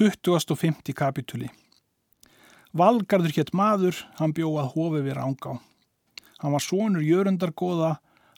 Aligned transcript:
2050 0.00 0.94
kapituli 0.96 1.50
Valgarður 2.72 3.34
hétt 3.36 3.50
maður, 3.52 3.98
hann 4.16 4.32
bjóð 4.32 4.70
hófi 4.72 5.02
við 5.04 5.18
rángá. 5.18 5.58
Hann 6.40 6.54
var 6.54 6.62
sonur 6.64 7.02
Jörundargoða, 7.04 7.90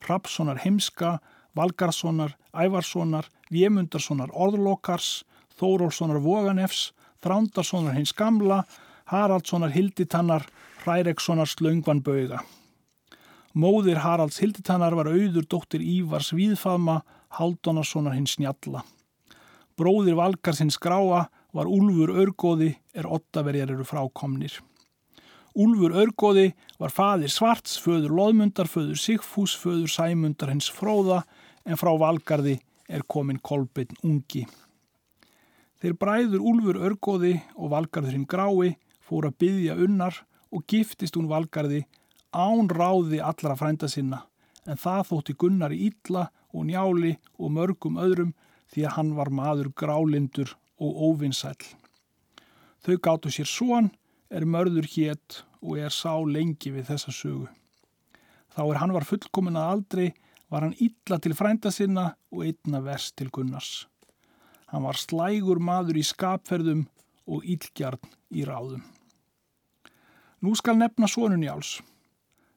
Rapssonar 0.09 0.59
heimska, 0.65 1.21
Valgarssonar, 1.55 2.33
Ævarssonar, 2.51 3.29
Vémundarssonar 3.55 4.33
orðlokars, 4.35 5.23
Þórólssonar 5.55 6.19
voganefs, 6.25 6.89
Þrándarssonar 7.23 7.95
hins 7.95 8.11
gamla, 8.11 8.65
Haraldssonar 9.13 9.71
hilditannar, 9.71 10.49
Hrærekssonar 10.83 11.47
slöngvanböga. 11.47 12.41
Móðir 13.55 14.01
Haralds 14.03 14.41
hilditannar 14.43 14.99
var 14.99 15.13
auður 15.13 15.47
dóttir 15.47 15.87
Ívars 15.87 16.33
Víðfama, 16.35 17.05
Haldonarssonar 17.39 18.19
hins 18.19 18.35
njalla. 18.43 18.83
Bróðir 19.79 20.19
Valgarsins 20.19 20.81
gráa 20.83 21.29
var 21.53 21.69
Úlfur 21.69 22.13
Örgóði 22.23 22.73
er 22.97 23.09
ottaverjar 23.09 23.73
eru 23.75 23.85
frákomnir. 23.85 24.59
Úlfur 25.53 25.93
Örgóði 26.01 26.53
var 26.81 26.93
fadir 26.95 27.33
Svarts, 27.33 27.77
föður 27.77 28.15
Lóðmundar, 28.17 28.71
föður 28.73 28.97
Sigfús, 28.97 29.53
föður 29.61 29.91
Sæmundar 29.93 30.53
hins 30.53 30.71
fróða 30.73 31.23
en 31.69 31.77
frá 31.77 31.93
Valgarði 32.01 32.59
er 32.89 33.05
komin 33.05 33.41
Kolbeinn 33.45 34.01
ungi. 34.03 34.47
Þeir 35.83 35.99
bræður 36.01 36.45
Úlfur 36.53 36.81
Örgóði 36.89 37.35
og 37.59 37.73
Valgarðurinn 37.75 38.29
Grái 38.31 38.77
fór 39.05 39.29
að 39.29 39.39
byggja 39.45 39.77
unnar 39.77 40.23
og 40.53 40.65
giftist 40.69 41.19
hún 41.19 41.29
Valgarði 41.29 41.85
án 42.33 42.71
ráði 42.73 43.21
allra 43.21 43.57
frænda 43.59 43.91
sinna 43.93 44.23
en 44.69 44.79
það 44.79 45.09
þótti 45.11 45.37
Gunnar 45.39 45.75
í 45.75 45.89
Ítla 45.91 46.29
og 46.53 46.67
Njáli 46.69 47.17
og 47.37 47.53
mörgum 47.57 47.99
öðrum 48.01 48.33
því 48.73 48.87
að 48.87 48.97
hann 48.97 49.15
var 49.19 49.31
maður 49.35 49.73
grálindur 49.77 50.55
og 50.83 50.99
óvinnsæl. 51.07 51.57
Þau 52.83 52.97
gáttu 52.99 53.31
sér 53.31 53.47
svon, 53.47 53.93
er 54.31 54.49
mörður 54.49 54.89
hétt 54.97 55.43
og 55.63 55.79
er 55.79 55.95
sá 55.95 56.19
lengi 56.27 56.73
við 56.75 56.89
þessa 56.91 57.15
sögu. 57.15 57.47
Þá 58.53 58.63
er 58.67 58.81
hann 58.83 58.95
var 58.97 59.07
fullkomin 59.07 59.59
að 59.61 59.71
aldrei, 59.77 60.09
var 60.51 60.67
hann 60.67 60.77
illa 60.83 61.19
til 61.23 61.37
frænda 61.37 61.71
sinna 61.73 62.13
og 62.33 62.45
einna 62.49 62.83
vers 62.85 63.13
til 63.17 63.31
Gunnars. 63.33 63.87
Hann 64.73 64.85
var 64.85 64.99
slægur 64.99 65.61
maður 65.63 66.01
í 66.01 66.05
skapferðum 66.05 66.87
og 67.29 67.47
ílgjarn 67.47 68.03
í 68.35 68.45
ráðum. 68.49 68.83
Nú 70.43 70.57
skal 70.59 70.81
nefna 70.81 71.07
sonun 71.07 71.45
Jáls. 71.47 71.79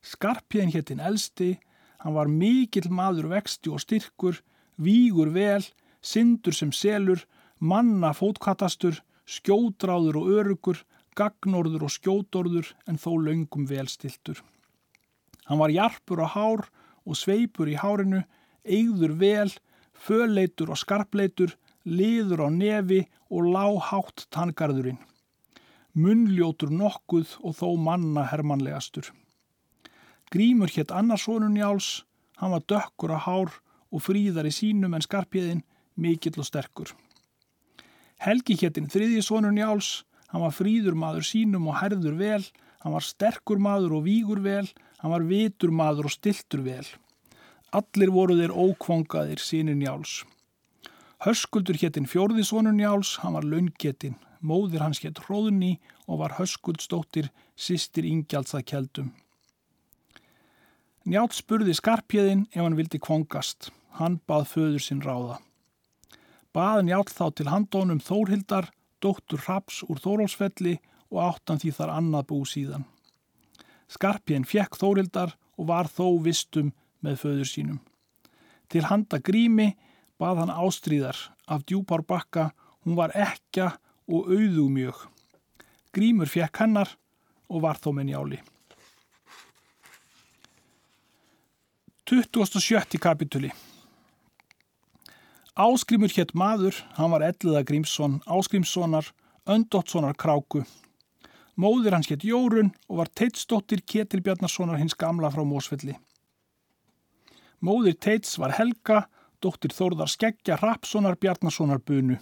Skarpjæn 0.02 0.74
héttin 0.74 1.04
elsti, 1.04 1.56
hann 2.02 2.16
var 2.18 2.32
mikill 2.32 2.90
maður 2.90 3.30
vexti 3.36 3.70
og 3.70 3.84
styrkur, 3.84 4.42
vígur 4.82 5.32
vel, 5.36 5.64
syndur 6.02 6.54
sem 6.54 6.72
selur, 6.74 7.22
manna 7.60 8.14
fótkattastur, 8.14 9.02
skjótráður 9.26 10.20
og 10.22 10.32
örugur, 10.40 10.82
gagnorður 11.16 11.88
og 11.88 11.94
skjótorður 11.96 12.74
en 12.88 13.00
þó 13.00 13.16
laungum 13.24 13.66
velstiltur. 13.70 14.42
Hann 15.46 15.62
var 15.62 15.74
jarpur 15.74 16.24
á 16.26 16.28
hár 16.28 16.66
og 17.06 17.18
sveipur 17.18 17.70
í 17.70 17.78
hárinu, 17.80 18.24
eigður 18.66 19.14
vel, 19.20 19.52
föleitur 19.94 20.74
og 20.74 20.82
skarpleitur, 20.82 21.54
liður 21.86 22.46
á 22.46 22.50
nefi 22.50 23.06
og 23.30 23.52
láhátt 23.54 24.26
tangarðurinn. 24.34 25.00
Munnljótur 25.96 26.74
nokkuð 26.74 27.38
og 27.46 27.56
þó 27.56 27.70
manna 27.80 28.26
hermanlegastur. 28.28 29.14
Grímur 30.34 30.74
hétt 30.74 30.92
annarsonun 30.92 31.56
Jáls, 31.56 32.04
hann 32.42 32.52
var 32.52 32.66
dökkur 32.68 33.14
á 33.16 33.20
hár 33.22 33.54
og 33.94 34.04
fríðar 34.04 34.50
í 34.50 34.52
sínum 34.52 34.98
en 34.98 35.06
skarpjeðin, 35.06 35.64
mikill 35.96 36.42
og 36.42 36.50
sterkur. 36.50 36.92
Helgi 38.26 38.56
héttin 38.58 38.88
þriðji 38.90 39.22
sonur 39.22 39.52
Njáls, 39.54 40.02
hann 40.32 40.42
var 40.42 40.54
fríður 40.58 40.96
maður 40.98 41.28
sínum 41.28 41.68
og 41.70 41.76
herður 41.78 42.16
vel, 42.18 42.40
hann 42.82 42.96
var 42.96 43.06
sterkur 43.06 43.62
maður 43.62 44.00
og 44.00 44.08
vígur 44.08 44.42
vel, 44.42 44.66
hann 45.04 45.14
var 45.14 45.28
vitur 45.30 45.70
maður 45.70 46.10
og 46.10 46.16
stiltur 46.16 46.64
vel. 46.66 46.88
Allir 47.70 48.10
voru 48.16 48.40
þeir 48.40 48.56
ókvangaðir 48.56 49.46
sínir 49.46 49.78
Njáls. 49.78 50.24
Höskuldur 51.22 51.78
héttin 51.78 52.10
fjórði 52.10 52.48
sonur 52.50 52.74
Njáls, 52.74 53.20
hann 53.22 53.38
var 53.38 53.46
laungetinn, 53.46 54.18
móðir 54.42 54.82
hans 54.82 55.06
hétt 55.06 55.22
Hróðni 55.28 55.76
og 56.10 56.24
var 56.26 56.40
höskuldstóttir 56.42 57.30
sýstir 57.54 58.10
keldum. 58.66 59.14
Njáls 61.06 61.46
spurði 61.46 61.78
skarpjeðinn 61.78 62.48
ef 62.50 62.64
hann 62.64 62.80
vildi 62.82 62.98
kvangast. 62.98 63.70
Hann 64.02 64.18
bað 64.26 64.50
föður 64.50 64.82
sinn 64.82 65.06
ráða 65.06 65.44
baðan 66.56 66.90
jáll 66.92 67.10
þá 67.12 67.26
til 67.36 67.50
handónum 67.52 68.00
Þórhildar, 68.00 68.70
dóttur 69.04 69.42
Raps 69.44 69.82
úr 69.90 70.00
Þórólsfelli 70.00 70.78
og 71.12 71.20
áttan 71.26 71.60
því 71.60 71.74
þar 71.76 71.92
annað 71.98 72.28
bú 72.32 72.40
síðan. 72.48 72.86
Skarpjén 73.92 74.48
fjekk 74.48 74.80
Þórhildar 74.80 75.36
og 75.60 75.68
var 75.70 75.92
þó 75.92 76.16
vistum 76.24 76.72
með 77.04 77.20
föður 77.22 77.50
sínum. 77.52 77.82
Til 78.72 78.86
handa 78.88 79.20
grími 79.20 79.74
bað 80.20 80.42
hann 80.42 80.56
ástríðar 80.56 81.20
af 81.52 81.68
djúpár 81.68 82.06
bakka, 82.08 82.50
hún 82.86 82.96
var 82.98 83.14
ekja 83.14 83.76
og 84.08 84.32
auðu 84.32 84.70
mjög. 84.72 85.06
Grímur 85.94 86.32
fjekk 86.32 86.64
hennar 86.64 86.96
og 87.52 87.62
var 87.68 87.78
þó 87.84 87.92
með 87.94 88.10
njáli. 88.10 88.42
27. 92.06 93.00
kapituli 93.02 93.52
Áskrimur 95.56 96.12
hétt 96.12 96.34
maður, 96.36 96.76
hann 96.98 97.14
var 97.14 97.24
Elliða 97.24 97.62
Grímsson, 97.64 98.18
Áskrimssonar, 98.28 99.08
Öndóttssonar 99.48 100.18
Kráku. 100.20 100.66
Móðir 101.56 101.96
hans 101.96 102.10
hétt 102.12 102.26
Jórun 102.28 102.74
og 102.92 103.00
var 103.00 103.08
Teitsdóttir 103.16 103.86
Ketil 103.88 104.20
Bjarnarssonar 104.20 104.82
hins 104.82 104.98
gamla 105.00 105.32
frá 105.32 105.46
Mósfelli. 105.48 105.96
Móðir 107.64 107.96
Teits 107.96 108.36
var 108.36 108.58
Helga, 108.60 109.06
dóttir 109.40 109.72
Þórðar 109.72 110.12
Skeggja 110.12 110.60
Rapssonar 110.60 111.16
Bjarnarssonar 111.16 111.80
Bunu. 111.80 112.20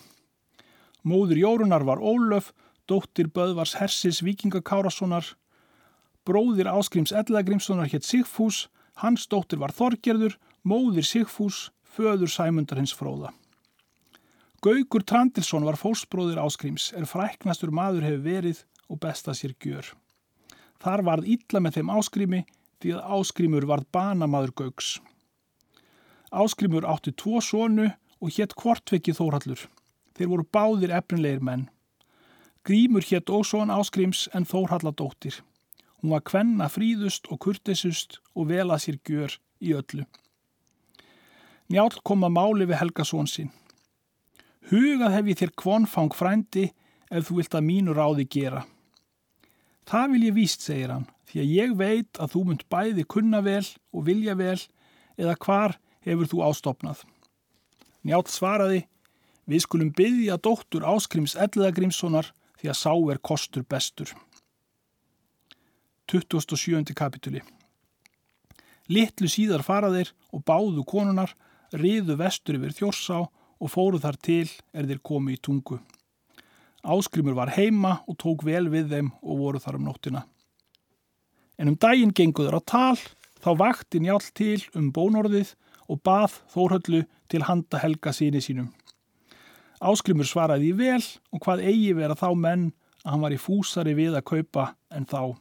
Móðir 1.02 1.42
Jórunar 1.42 1.90
var 1.90 2.06
Ólöf, 2.06 2.54
dóttir 2.86 3.34
Böðvars 3.34 3.80
Hersis 3.82 4.22
Vikingakárassonar. 4.22 5.26
Bróðir 6.22 6.70
Áskrims 6.70 7.10
Elliða 7.10 7.42
Grímssonar 7.50 7.90
hétt 7.90 8.06
Sigfús, 8.06 8.68
hans 9.02 9.26
dóttir 9.26 9.58
var 9.58 9.74
Þorgerður, 9.74 10.38
móðir 10.62 11.10
Sigfús, 11.10 11.72
föður 11.94 12.32
sæmundar 12.32 12.82
hins 12.82 12.94
fróða. 12.96 13.32
Gaugur 14.64 15.04
Trandilsson 15.04 15.66
var 15.68 15.76
fósbróðir 15.76 16.40
áskrims, 16.40 16.94
er 16.96 17.06
fræknastur 17.10 17.74
maður 17.76 18.06
hefur 18.08 18.24
verið 18.24 18.64
og 18.88 19.02
besta 19.04 19.34
sér 19.36 19.56
gjör. 19.60 19.90
Þar 20.80 21.04
varð 21.08 21.28
illa 21.36 21.60
með 21.60 21.80
þeim 21.80 21.92
áskrimi 21.92 22.42
því 22.84 22.94
að 22.96 23.12
áskrimur 23.18 23.68
varð 23.68 23.90
banamaður 23.96 24.54
Gaugs. 24.62 24.94
Áskrimur 26.32 26.88
átti 26.90 27.12
tvo 27.12 27.42
sonu 27.44 27.90
og 28.24 28.34
hétt 28.38 28.56
Kvortveki 28.56 29.14
Þórhallur. 29.16 29.68
Þeir 30.16 30.32
voru 30.32 30.48
báðir 30.48 30.96
efninleir 30.96 31.44
menn. 31.44 31.68
Grímur 32.64 33.04
hétt 33.04 33.28
ósón 33.28 33.74
áskrims 33.74 34.30
en 34.34 34.48
Þórhalladóttir. 34.48 35.42
Hún 36.00 36.16
var 36.16 36.24
kvenna 36.24 36.70
fríðust 36.72 37.28
og 37.32 37.44
kurtisust 37.44 38.22
og 38.36 38.48
vel 38.52 38.70
að 38.72 38.84
sér 38.86 39.00
gjör 39.08 39.40
í 39.60 39.76
öllu. 39.76 40.08
Njál 41.72 41.92
kom 42.04 42.26
að 42.28 42.36
máli 42.36 42.68
við 42.68 42.80
Helga 42.82 43.06
són 43.08 43.30
sín. 43.30 43.52
Hugað 44.72 45.16
hef 45.16 45.30
ég 45.32 45.40
þér 45.40 45.54
kvonfang 45.60 46.16
frændi 46.16 46.70
ef 47.12 47.28
þú 47.28 47.40
vilt 47.40 47.56
að 47.58 47.68
mínu 47.68 47.96
ráði 47.96 48.26
gera. 48.32 48.64
Það 49.88 50.14
vil 50.14 50.24
ég 50.28 50.36
víst, 50.38 50.64
segir 50.64 50.94
hann, 50.94 51.08
því 51.28 51.42
að 51.42 51.54
ég 51.54 51.74
veit 51.80 52.20
að 52.22 52.36
þú 52.36 52.44
munt 52.48 52.68
bæði 52.72 53.04
kunna 53.10 53.42
vel 53.44 53.66
og 53.92 54.06
vilja 54.08 54.36
vel 54.40 54.60
eða 55.20 55.36
hvar 55.44 55.78
hefur 56.08 56.30
þú 56.32 56.44
ástopnað. 56.48 57.04
Njál 58.04 58.24
svaraði, 58.28 58.84
við 59.48 59.66
skulum 59.66 59.92
byggja 59.96 60.40
dóttur 60.40 60.88
áskrims 60.88 61.36
Elliðagrimssonar 61.36 62.32
því 62.60 62.72
að 62.72 62.80
sá 62.80 62.94
er 63.12 63.20
kostur 63.20 63.66
bestur. 63.68 64.14
27. 66.12 66.94
kapituli 66.96 67.42
Littlu 68.92 69.30
síðar 69.32 69.64
faraðir 69.64 70.12
og 70.36 70.44
báðu 70.48 70.84
konunar 70.88 71.32
riðu 71.80 72.18
vestur 72.20 72.60
yfir 72.60 72.76
þjórsá 72.78 73.24
og 73.24 73.72
fóru 73.72 74.00
þar 74.02 74.20
til 74.22 74.48
er 74.74 74.88
þeir 74.90 75.02
komi 75.06 75.38
í 75.38 75.42
tungu. 75.42 75.80
Áskrimur 76.84 77.36
var 77.38 77.54
heima 77.56 78.02
og 78.12 78.18
tók 78.20 78.44
vel 78.44 78.68
við 78.72 78.90
þeim 78.92 79.12
og 79.24 79.40
voru 79.40 79.62
þar 79.64 79.80
um 79.80 79.86
nóttina. 79.88 80.24
En 81.58 81.72
um 81.72 81.78
daginn 81.80 82.12
genguður 82.12 82.60
á 82.60 82.62
tal, 82.66 83.00
þá 83.40 83.52
vakti 83.60 84.02
njál 84.04 84.20
til 84.36 84.60
um 84.76 84.90
bónorðið 84.92 85.54
og 85.88 86.02
bað 86.04 86.40
Þórhöllu 86.52 87.04
til 87.32 87.44
handa 87.48 87.80
helga 87.80 88.12
síni 88.16 88.42
sínum. 88.44 88.72
Áskrimur 89.84 90.28
svaraði 90.28 90.72
í 90.72 90.78
vel 90.80 91.02
og 91.32 91.44
hvað 91.44 91.64
eigi 91.68 91.94
vera 91.96 92.16
þá 92.20 92.30
menn 92.40 92.70
að 93.04 93.10
hann 93.12 93.24
var 93.24 93.36
í 93.36 93.40
fúsari 93.40 93.96
við 93.96 94.18
að 94.18 94.28
kaupa 94.32 94.68
en 94.92 95.08
þá. 95.08 95.36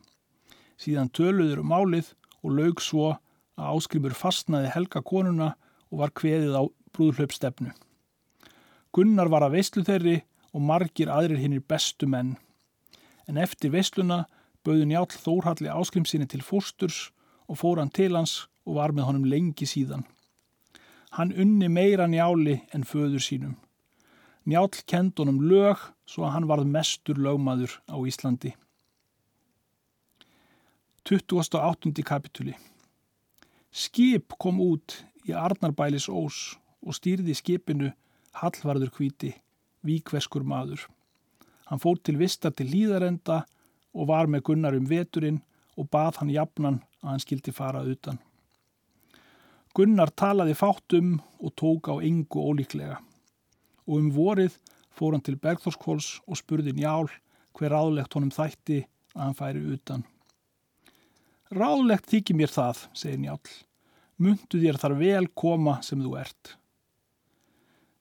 Síðan 0.78 1.12
töluður 1.14 1.62
um 1.62 1.70
málið 1.70 2.14
og 2.42 2.56
laug 2.58 2.82
svo 2.82 3.12
að 3.12 3.76
Áskrimur 3.76 4.16
fastnaði 4.18 4.72
helga 4.74 5.02
konuna 5.06 5.52
og 5.92 6.00
var 6.00 6.14
kveðið 6.16 6.56
á 6.56 6.62
brúðhlaup 6.96 7.34
stefnu. 7.36 7.72
Gunnar 8.92 9.30
var 9.32 9.44
að 9.46 9.58
veistlu 9.58 9.84
þeirri 9.84 10.22
og 10.52 10.64
margir 10.64 11.12
aðrir 11.12 11.40
hinnir 11.40 11.64
bestu 11.68 12.08
menn. 12.08 12.34
En 13.28 13.38
eftir 13.40 13.72
veisluna 13.72 14.24
bauði 14.64 14.88
Njál 14.88 15.06
Þórhalli 15.12 15.70
áskrimsinni 15.72 16.28
til 16.28 16.42
fósturs 16.44 17.10
og 17.48 17.60
fór 17.60 17.80
hann 17.80 17.92
til 17.92 18.16
hans 18.16 18.46
og 18.66 18.78
var 18.80 18.92
með 18.92 19.08
honum 19.08 19.28
lengi 19.28 19.68
síðan. 19.68 20.04
Hann 21.12 21.32
unni 21.36 21.68
meira 21.68 22.08
njáli 22.08 22.62
en 22.72 22.88
föður 22.88 23.20
sínum. 23.20 23.56
Njál 24.48 24.70
kend 24.88 25.18
honum 25.20 25.42
lög 25.44 25.78
svo 26.08 26.26
að 26.26 26.34
hann 26.36 26.50
varð 26.50 26.68
mestur 26.68 27.20
lögmaður 27.20 27.78
á 27.86 27.96
Íslandi. 28.00 28.54
28. 31.08 32.02
kapituli 32.06 32.54
Skip 33.72 34.36
kom 34.38 34.60
út 34.62 35.00
í 35.28 35.34
Arnarbælis 35.36 36.08
ós 36.10 36.56
og 36.82 36.96
stýrði 36.98 37.34
skipinu 37.38 37.92
Hallvarður 38.40 38.90
hvíti, 38.96 39.32
víkveskur 39.84 40.44
maður. 40.46 40.86
Hann 41.68 41.80
fór 41.82 41.98
til 42.00 42.18
vistar 42.20 42.54
til 42.56 42.70
líðarenda 42.72 43.42
og 43.92 44.08
var 44.08 44.30
með 44.30 44.46
gunnar 44.48 44.76
um 44.76 44.88
veturinn 44.88 45.42
og 45.76 45.88
bað 45.92 46.20
hann 46.20 46.32
jafnan 46.32 46.80
að 47.02 47.10
hann 47.10 47.24
skildi 47.24 47.54
fara 47.54 47.82
utan. 47.84 48.18
Gunnar 49.72 50.12
talaði 50.12 50.56
fátt 50.56 50.96
um 50.98 51.14
og 51.40 51.54
tók 51.56 51.88
á 51.88 51.96
yngu 52.04 52.44
ólíklega 52.44 52.98
og 53.88 53.94
um 53.98 54.10
vorið 54.12 54.58
fór 54.92 55.16
hann 55.16 55.24
til 55.24 55.38
Bergþórskóls 55.40 56.18
og 56.26 56.38
spurði 56.40 56.74
njál 56.76 57.08
hver 57.56 57.72
ráðlegt 57.72 58.12
honum 58.16 58.32
þætti 58.32 58.82
að 59.14 59.22
hann 59.24 59.38
færi 59.38 59.62
utan. 59.76 60.04
Ráðlegt 61.52 62.08
þykir 62.08 62.36
mér 62.36 62.52
það, 62.52 62.86
segir 62.96 63.20
njál. 63.20 63.40
Mundu 64.22 64.60
þér 64.62 64.78
þar 64.78 64.98
vel 65.00 65.26
koma 65.34 65.80
sem 65.82 66.02
þú 66.02 66.14
ert. 66.20 66.54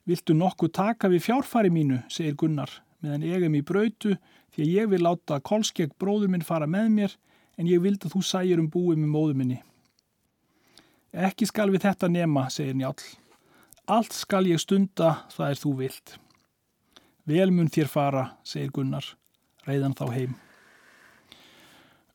Viltu 0.06 0.36
nokkuð 0.38 0.74
taka 0.76 1.10
við 1.10 1.26
fjárfari 1.28 1.72
mínu, 1.74 2.02
segir 2.10 2.36
Gunnar, 2.38 2.72
meðan 3.02 3.26
ég 3.26 3.46
er 3.46 3.54
mér 3.54 3.66
brautu 3.66 4.16
því 4.54 4.64
að 4.66 4.72
ég 4.76 4.90
vil 4.92 5.02
láta 5.06 5.40
kolskegg 5.42 5.94
bróður 6.02 6.34
minn 6.34 6.46
fara 6.46 6.68
með 6.70 6.90
mér 6.96 7.18
en 7.58 7.70
ég 7.70 7.82
vild 7.84 8.06
að 8.06 8.16
þú 8.16 8.24
sæjur 8.26 8.62
um 8.62 8.70
búið 8.72 9.02
með 9.02 9.14
móðu 9.14 9.38
minni. 9.38 9.60
Ekki 11.12 11.48
skal 11.50 11.70
við 11.74 11.86
þetta 11.86 12.10
nema, 12.12 12.48
segir 12.50 12.78
Njál. 12.78 12.96
Allt 13.92 14.14
skal 14.16 14.46
ég 14.48 14.62
stunda, 14.62 15.26
það 15.34 15.50
er 15.50 15.60
þú 15.60 15.72
vilt. 15.82 16.14
Velmun 17.28 17.72
þér 17.72 17.90
fara, 17.92 18.26
segir 18.48 18.72
Gunnar, 18.76 19.06
reyðan 19.68 19.98
þá 19.98 20.06
heim. 20.16 20.38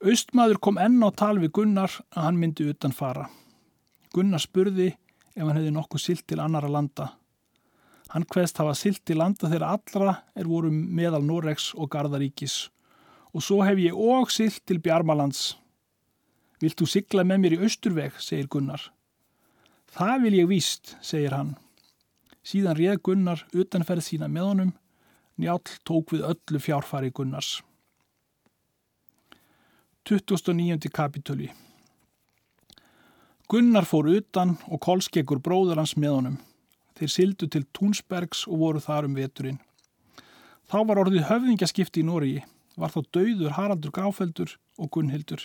Austmaður 0.05 0.61
kom 0.61 0.79
enn 0.81 1.01
á 1.01 1.11
tal 1.17 1.37
við 1.41 1.55
Gunnar 1.57 1.93
að 2.13 2.25
hann 2.29 2.41
myndi 2.41 2.67
utan 2.69 2.93
fara. 2.93 3.29
Gunnar 4.17 4.41
spurði 4.41 4.89
ef 5.37 5.43
hann 5.43 5.59
hefði 5.59 5.75
nokkuð 5.77 6.01
silt 6.01 6.25
til 6.31 6.41
annara 6.41 6.71
landa. 6.73 7.11
Hann 8.15 8.25
hveðst 8.33 8.63
hafa 8.63 8.73
silt 8.79 9.03
til 9.05 9.19
landa 9.21 9.51
þegar 9.51 9.75
allra 9.75 10.15
er 10.33 10.49
voru 10.49 10.71
meðal 10.73 11.21
Noregs 11.27 11.75
og 11.77 11.91
Gardaríkis 11.93 12.71
og 13.37 13.45
svo 13.45 13.61
hef 13.67 13.77
ég 13.83 13.93
og 13.93 14.31
silt 14.33 14.63
til 14.65 14.81
Bjarmalands. 14.81 15.59
Vilt 16.63 16.79
þú 16.81 16.89
sigla 16.89 17.27
með 17.29 17.43
mér 17.43 17.57
í 17.59 17.61
austurveg, 17.67 18.17
segir 18.17 18.49
Gunnar. 18.49 18.81
Það 19.93 20.23
vil 20.23 20.39
ég 20.39 20.49
víst, 20.49 20.95
segir 21.05 21.37
hann. 21.37 21.53
Síðan 22.41 22.79
réð 22.81 23.03
Gunnar 23.05 23.45
utanferð 23.53 24.07
sína 24.07 24.31
með 24.33 24.49
honum, 24.49 24.73
njál 25.37 25.61
tók 25.85 26.17
við 26.17 26.25
öllu 26.31 26.63
fjárfari 26.63 27.13
Gunnars. 27.13 27.59
29. 30.09 30.89
kapitöli 30.89 31.53
Gunnar 33.47 33.85
fór 33.87 34.09
utan 34.11 34.57
og 34.67 34.81
kolskeggur 34.83 35.39
bróður 35.39 35.79
hans 35.79 35.93
með 35.95 36.15
honum. 36.17 36.37
Þeir 36.99 37.11
sildu 37.13 37.47
til 37.47 37.63
Túnsbergs 37.77 38.41
og 38.51 38.59
voru 38.59 38.81
þar 38.83 39.07
um 39.07 39.13
veturinn. 39.15 39.61
Þá 40.67 40.79
var 40.89 40.99
orðið 41.05 41.29
höfðingjaskipti 41.29 42.03
í 42.03 42.07
Nóriði 42.09 42.41
var 42.75 42.91
þá 42.91 43.05
dauður 43.15 43.55
Haraldur 43.55 43.93
Gráfeldur 43.95 44.55
og 44.83 44.91
Gunnhildur. 44.97 45.45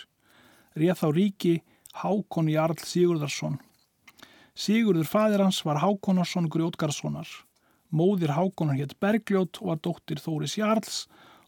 Réð 0.74 0.98
þá 0.98 1.06
ríki 1.14 1.52
Hákon 2.00 2.50
Jarl 2.50 2.82
Sigurðarsson. 2.82 3.60
Sigurður 4.58 5.06
fadir 5.06 5.44
hans 5.44 5.60
var 5.62 5.78
Hákonarsson 5.84 6.50
Grjótgarssonar. 6.50 7.28
Móðir 7.94 8.34
Hákonar 8.34 8.80
hétt 8.80 8.96
Bergljót 8.98 9.62
og 9.62 9.70
var 9.70 9.78
dóttir 9.84 10.18
Þóris 10.18 10.56
Jarls. 10.58 11.04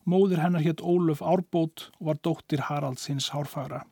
Móðir 0.07 0.45
hennar 0.45 0.63
hétt 0.63 0.85
Óluf 0.87 1.19
Árbót 1.19 1.89
og 1.99 2.13
var 2.13 2.23
dóttir 2.23 2.63
Haralds 2.69 3.09
hins 3.11 3.33
Hárfagra. 3.35 3.83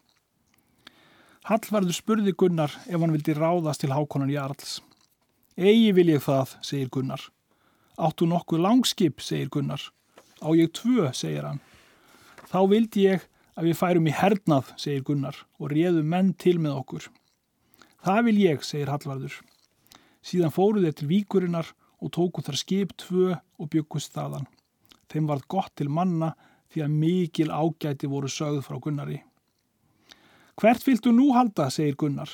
Hallvarður 1.42 1.96
spurði 1.96 2.32
Gunnar 2.38 2.70
ef 2.86 3.00
hann 3.02 3.10
vildi 3.10 3.34
ráðast 3.34 3.82
til 3.82 3.90
Hákonar 3.90 4.30
Jarls. 4.30 4.76
Egi 5.58 5.88
vil 5.96 6.12
ég 6.12 6.20
það, 6.22 6.52
segir 6.62 6.90
Gunnar. 6.94 7.24
Áttu 7.98 8.28
nokkuð 8.30 8.62
langskip, 8.62 9.18
segir 9.18 9.50
Gunnar. 9.50 9.82
Á 10.38 10.54
ég 10.54 10.70
tvö, 10.70 11.08
segir 11.10 11.48
hann. 11.48 11.58
Þá 12.46 12.60
vildi 12.70 13.08
ég 13.08 13.26
að 13.58 13.66
við 13.66 13.80
færum 13.80 14.06
í 14.06 14.14
hernað, 14.14 14.70
segir 14.78 15.02
Gunnar, 15.08 15.40
og 15.58 15.74
réðum 15.74 16.14
menn 16.14 16.30
til 16.38 16.60
með 16.62 16.78
okkur. 16.84 17.10
Það 18.06 18.22
vil 18.28 18.36
ég, 18.44 18.62
segir 18.62 18.94
Hallvarður. 18.94 19.40
Síðan 20.22 20.54
fóruð 20.54 20.86
þeir 20.86 20.96
til 21.00 21.10
víkurinnar 21.10 21.74
og 21.98 22.14
tóku 22.14 22.46
þar 22.46 22.60
skip 22.62 22.94
tvö 23.02 23.34
og 23.34 23.72
byggust 23.74 24.14
þaðan. 24.14 24.46
Þeim 25.10 25.26
varð 25.26 25.50
gott 25.50 25.74
til 25.74 25.90
manna 25.90 26.36
því 26.70 26.86
að 26.86 26.96
mikil 27.02 27.50
ágæti 27.50 28.06
voru 28.06 28.30
sögð 28.30 28.62
frá 28.68 28.78
Gunnari. 28.78 29.24
Hvert 30.60 30.84
viltu 30.86 31.12
nú 31.12 31.32
halda, 31.32 31.70
segir 31.72 31.96
Gunnar. 31.96 32.28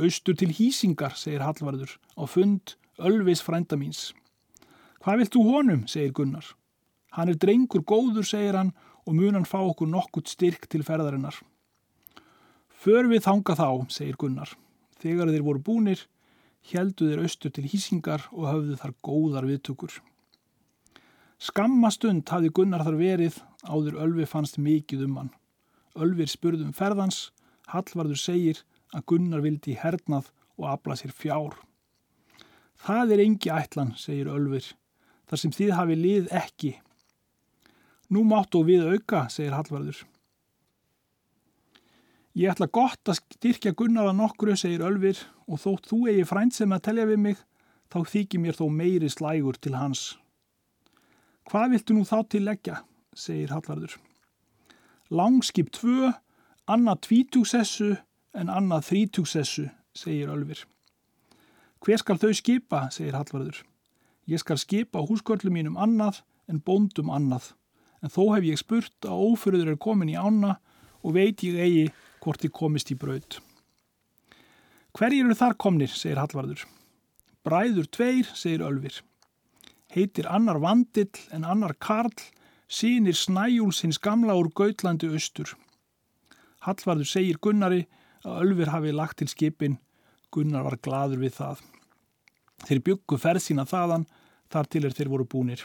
Austur 0.00 0.36
til 0.38 0.52
hýsingar, 0.54 1.16
segir 1.18 1.42
Hallvarður, 1.44 1.96
á 2.16 2.24
fund 2.24 2.76
Ölvis 3.00 3.42
frænda 3.42 3.76
míns. 3.76 4.12
Hvað 5.00 5.24
viltu 5.24 5.42
honum, 5.44 5.86
segir 5.88 6.12
Gunnar. 6.12 6.46
Hann 7.16 7.32
er 7.32 7.38
drengur 7.40 7.82
góður, 7.82 8.26
segir 8.28 8.56
hann, 8.56 8.74
og 9.06 9.16
mun 9.16 9.34
hann 9.34 9.48
fá 9.48 9.58
okkur 9.58 9.88
nokkurt 9.90 10.28
styrk 10.30 10.68
til 10.70 10.84
ferðarinnar. 10.86 11.34
För 12.70 13.08
við 13.10 13.24
þanga 13.26 13.56
þá, 13.58 13.68
segir 13.92 14.16
Gunnar. 14.20 14.52
Þegar 15.00 15.32
þeir 15.32 15.44
voru 15.44 15.64
búnir, 15.64 16.04
heldu 16.70 17.08
þeir 17.10 17.24
austur 17.24 17.52
til 17.56 17.66
hýsingar 17.66 18.28
og 18.30 18.46
höfðu 18.46 18.78
þar 18.78 18.94
góðar 19.02 19.48
viðtökur. 19.48 19.98
Skamma 21.40 21.90
stund 21.90 22.28
hafi 22.28 22.52
Gunnar 22.52 22.84
þar 22.84 23.00
verið, 23.00 23.40
áður 23.64 23.98
Ölvi 24.04 24.28
fannst 24.28 24.60
mikið 24.60 25.06
um 25.08 25.16
hann. 25.16 25.30
Ölvir 25.96 26.28
spurðum 26.28 26.74
ferðans, 26.76 27.30
Hallvarður 27.72 28.20
segir 28.20 28.62
að 28.94 29.06
Gunnar 29.12 29.42
vildi 29.44 29.74
í 29.74 29.80
hernað 29.80 30.30
og 30.58 30.68
afla 30.74 30.98
sér 30.98 31.14
fjár. 31.14 31.56
Það 32.80 33.16
er 33.16 33.24
engi 33.24 33.50
ætlan, 33.52 33.94
segir 34.00 34.30
Ölvir, 34.32 34.66
þar 35.28 35.42
sem 35.42 35.52
þið 35.54 35.74
hafi 35.76 35.98
lið 35.98 36.30
ekki 36.34 36.76
Nú 38.10 38.24
máttu 38.26 38.64
við 38.66 38.88
auka, 38.90 39.28
segir 39.30 39.54
Hallvarður. 39.54 40.00
Ég 42.34 42.50
ætla 42.50 42.66
gott 42.70 43.10
að 43.10 43.20
styrkja 43.20 43.72
Gunnar 43.78 44.08
að 44.10 44.18
nokkru, 44.18 44.56
segir 44.58 44.82
Ölfir, 44.86 45.20
og 45.46 45.60
þótt 45.62 45.86
þú 45.90 45.98
eigi 46.10 46.24
frænt 46.26 46.56
sem 46.56 46.74
að 46.74 46.82
telja 46.88 47.06
við 47.06 47.20
mig, 47.22 47.44
þá 47.90 47.98
þykir 48.10 48.42
mér 48.42 48.58
þó 48.58 48.64
meiri 48.74 49.10
slægur 49.10 49.58
til 49.62 49.76
hans. 49.78 50.02
Hvað 51.50 51.76
viltu 51.76 51.94
nú 51.94 52.02
þá 52.06 52.16
til 52.34 52.42
leggja, 52.48 52.80
segir 53.14 53.54
Hallvarður. 53.54 53.94
Langskip 55.14 55.70
2, 55.78 56.10
annað 56.70 57.02
tvítúksessu 57.06 57.94
en 58.38 58.50
annað 58.52 58.86
þrítúksessu, 58.90 59.66
segir 59.96 60.30
Ölfir. 60.30 60.64
Hver 61.80 62.02
skal 62.02 62.20
þau 62.20 62.32
skipa, 62.36 62.86
segir 62.94 63.16
Hallvarður. 63.18 63.62
Ég 64.30 64.42
skal 64.42 64.60
skipa 64.60 65.02
húskörlum 65.02 65.56
mínum 65.56 65.78
annað 65.80 66.20
en 66.50 66.60
bóndum 66.62 67.10
annað 67.10 67.52
en 68.00 68.12
þó 68.12 68.34
hef 68.34 68.46
ég 68.48 68.60
spurt 68.60 69.06
að 69.08 69.22
ófyrður 69.30 69.74
er 69.74 69.80
komin 69.80 70.12
í 70.12 70.16
ána 70.16 70.56
og 71.04 71.16
veit 71.16 71.42
ég 71.44 71.58
eigi 71.60 71.86
hvort 72.20 72.42
þið 72.42 72.52
komist 72.56 72.92
í 72.92 72.98
braud. 73.00 73.38
Hverjir 74.96 75.26
eru 75.26 75.36
þar 75.38 75.56
komnir, 75.60 75.92
segir 75.92 76.20
Hallvarður. 76.20 76.64
Bræður 77.46 77.88
tveir, 77.94 78.28
segir 78.34 78.64
Ölfir. 78.66 79.00
Heitir 79.90 80.28
annar 80.30 80.60
Vandill 80.62 81.12
en 81.34 81.46
annar 81.46 81.76
Karl, 81.78 82.14
sínir 82.70 83.16
Snæjúls 83.16 83.82
hins 83.84 84.00
gamla 84.02 84.36
úr 84.38 84.50
Gautlandi 84.54 85.10
austur. 85.10 85.54
Hallvarður 86.66 87.08
segir 87.08 87.38
Gunnari 87.40 87.86
að 88.24 88.42
Ölfir 88.44 88.70
hafi 88.72 88.92
lagt 88.92 89.20
til 89.20 89.28
skipin, 89.32 89.78
Gunnar 90.30 90.66
var 90.66 90.76
gladur 90.84 91.22
við 91.22 91.38
það. 91.38 91.62
Þeir 92.68 92.82
byggu 92.86 93.18
ferð 93.18 93.42
sína 93.42 93.64
þaðan, 93.66 94.04
þar 94.52 94.68
til 94.70 94.84
er 94.84 94.94
þeir 94.94 95.10
voru 95.10 95.26
búnir. 95.26 95.64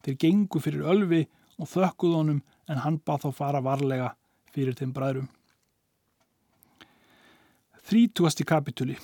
Þeir 0.00 0.16
gengu 0.22 0.62
fyrir 0.62 0.86
Ölfi 0.86 1.24
og 1.58 1.68
þökkuð 1.68 2.16
honum 2.16 2.40
en 2.70 2.82
hann 2.84 3.00
bað 3.04 3.26
þá 3.26 3.30
fara 3.36 3.60
varlega 3.64 4.14
fyrir 4.54 4.78
þeim 4.78 4.94
bræðrum. 4.96 5.28
Þrítúasti 7.90 8.46
kapituli 8.46 8.96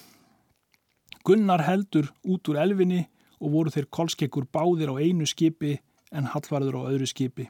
Gunnar 1.27 1.65
heldur 1.67 2.13
út 2.23 2.47
úr 2.53 2.61
elfinni 2.63 3.03
og 3.43 3.51
voru 3.51 3.73
þeir 3.75 3.89
kolskekkur 3.91 4.47
báðir 4.55 4.93
á 4.95 5.03
einu 5.03 5.27
skipi 5.27 5.75
en 6.15 6.29
hallvarður 6.31 6.79
á 6.79 6.89
öðru 6.93 7.09
skipi. 7.11 7.49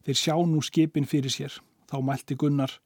Þeir 0.00 0.16
sjá 0.16 0.34
nú 0.48 0.62
skipin 0.64 1.04
fyrir 1.04 1.30
sér. 1.30 1.58
Þá 1.90 1.96
mælti 2.06 2.38
Gunnar 2.38 2.78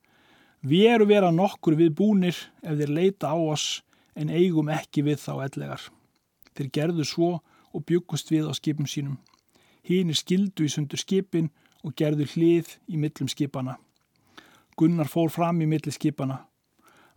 Við 0.65 0.87
eru 0.95 1.05
vera 1.05 1.29
nokkur 1.29 1.75
við 1.77 1.91
búnir 1.99 2.37
ef 2.65 2.79
þeir 2.79 2.93
leita 2.97 3.29
á 3.29 3.37
oss 3.37 3.83
en 4.17 4.31
eigum 4.33 4.71
ekki 4.73 5.03
við 5.05 5.19
þá 5.21 5.45
ellegar. 5.45 5.83
Þeir 6.57 6.71
gerðu 6.73 7.05
svo 7.05 7.29
og 7.75 7.85
byggust 7.85 8.33
við 8.33 8.49
á 8.49 8.53
skipum 8.57 8.89
sínum. 8.89 9.19
Hínir 9.85 10.17
skildu 10.17 10.65
í 10.65 10.73
sundur 10.73 11.03
skipin 11.03 11.51
og 11.85 11.93
gerðu 12.01 12.25
hlið 12.33 12.79
í 12.89 12.97
millum 12.97 13.29
skipana. 13.29 13.77
Gunnar 14.81 15.13
fór 15.13 15.29
fram 15.29 15.61
í 15.61 15.69
milli 15.69 15.93
skipana. 15.93 16.41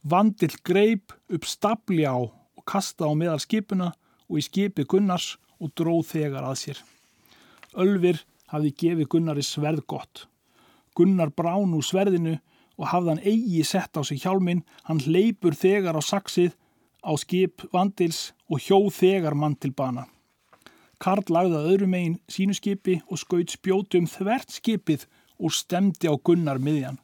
Vandill 0.04 0.60
greip 0.68 1.16
upp 1.32 1.48
stabli 1.48 2.04
á 2.04 2.20
og 2.20 2.64
kasta 2.68 3.08
á 3.08 3.16
meðal 3.16 3.40
skipuna 3.40 3.94
og 4.28 4.42
í 4.42 4.44
skipi 4.44 4.84
Gunnars 4.84 5.38
og 5.64 5.72
dróð 5.72 6.04
þegar 6.12 6.52
að 6.52 6.60
sér. 6.66 6.84
Ölfir 7.80 8.26
hafði 8.52 8.76
gefið 8.76 9.14
Gunnari 9.16 9.46
sverð 9.46 9.88
gott. 9.88 10.28
Gunnar 10.98 11.30
brán 11.30 11.76
úr 11.78 11.86
sverðinu 11.86 12.38
og 12.78 12.90
hafði 12.92 13.14
hann 13.14 13.24
eigi 13.26 13.64
sett 13.66 13.98
á 13.98 14.02
sig 14.02 14.22
hjálmin, 14.24 14.64
hann 14.90 15.02
leipur 15.06 15.54
þegar 15.54 15.98
á 15.98 16.02
saksið 16.02 16.54
á 17.06 17.12
skip 17.22 17.66
vandils 17.74 18.32
og 18.50 18.62
hjóð 18.66 18.90
þegar 18.98 19.38
mann 19.38 19.56
til 19.56 19.74
bana. 19.78 20.08
Karl 20.98 21.30
lagði 21.30 21.60
að 21.60 21.70
öðru 21.72 21.88
megin 21.90 22.18
sínu 22.32 22.56
skipi 22.58 22.98
og 23.08 23.22
skaut 23.22 23.54
spjóti 23.54 24.02
um 24.02 24.10
þvert 24.10 24.56
skipið 24.58 25.06
og 25.38 25.54
stemdi 25.54 26.10
á 26.10 26.16
Gunnar 26.18 26.58
miðjan. 26.58 26.98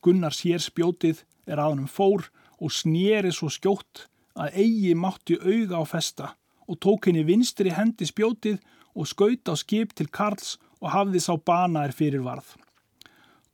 Gunnar 0.00 0.32
sér 0.32 0.62
spjótið 0.64 1.24
er 1.44 1.60
að 1.60 1.74
hann 1.74 1.90
fór 1.92 2.30
og 2.60 2.72
snýri 2.72 3.32
svo 3.36 3.50
skjótt 3.52 4.06
að 4.40 4.56
eigi 4.62 4.94
mátti 4.96 5.36
auga 5.36 5.82
á 5.82 5.84
festa 5.84 6.32
og 6.70 6.80
tók 6.80 7.10
henni 7.10 7.26
vinstri 7.28 7.72
hendi 7.76 8.08
spjótið 8.08 8.60
og 8.96 9.08
skaut 9.10 9.52
á 9.52 9.54
skip 9.58 9.92
til 9.96 10.08
Karls 10.08 10.56
og 10.80 10.92
hafði 10.94 11.20
sá 11.20 11.34
banaðir 11.36 11.96
fyrir 11.96 12.24
varð. 12.24 12.56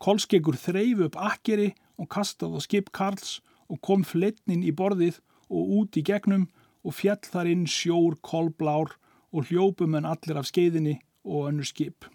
Kolskeggur 0.03 0.59
þreyf 0.61 1.03
upp 1.09 1.17
akkeri 1.17 1.71
og 1.97 2.11
kastað 2.13 2.59
á 2.59 2.61
skip 2.65 2.93
Karls 2.93 3.41
og 3.73 3.81
kom 3.81 4.05
fletnin 4.05 4.65
í 4.67 4.73
borðið 4.77 5.21
og 5.49 5.73
út 5.81 5.97
í 5.97 6.05
gegnum 6.05 6.47
og 6.87 6.95
fjall 6.99 7.23
þar 7.25 7.51
inn 7.51 7.67
sjór 7.71 8.19
kolblár 8.23 8.95
og 9.33 9.49
hljópum 9.49 9.97
en 9.99 10.09
allir 10.09 10.39
af 10.39 10.49
skeiðinni 10.51 10.99
og 11.25 11.51
önnur 11.51 11.67
skip. 11.67 12.07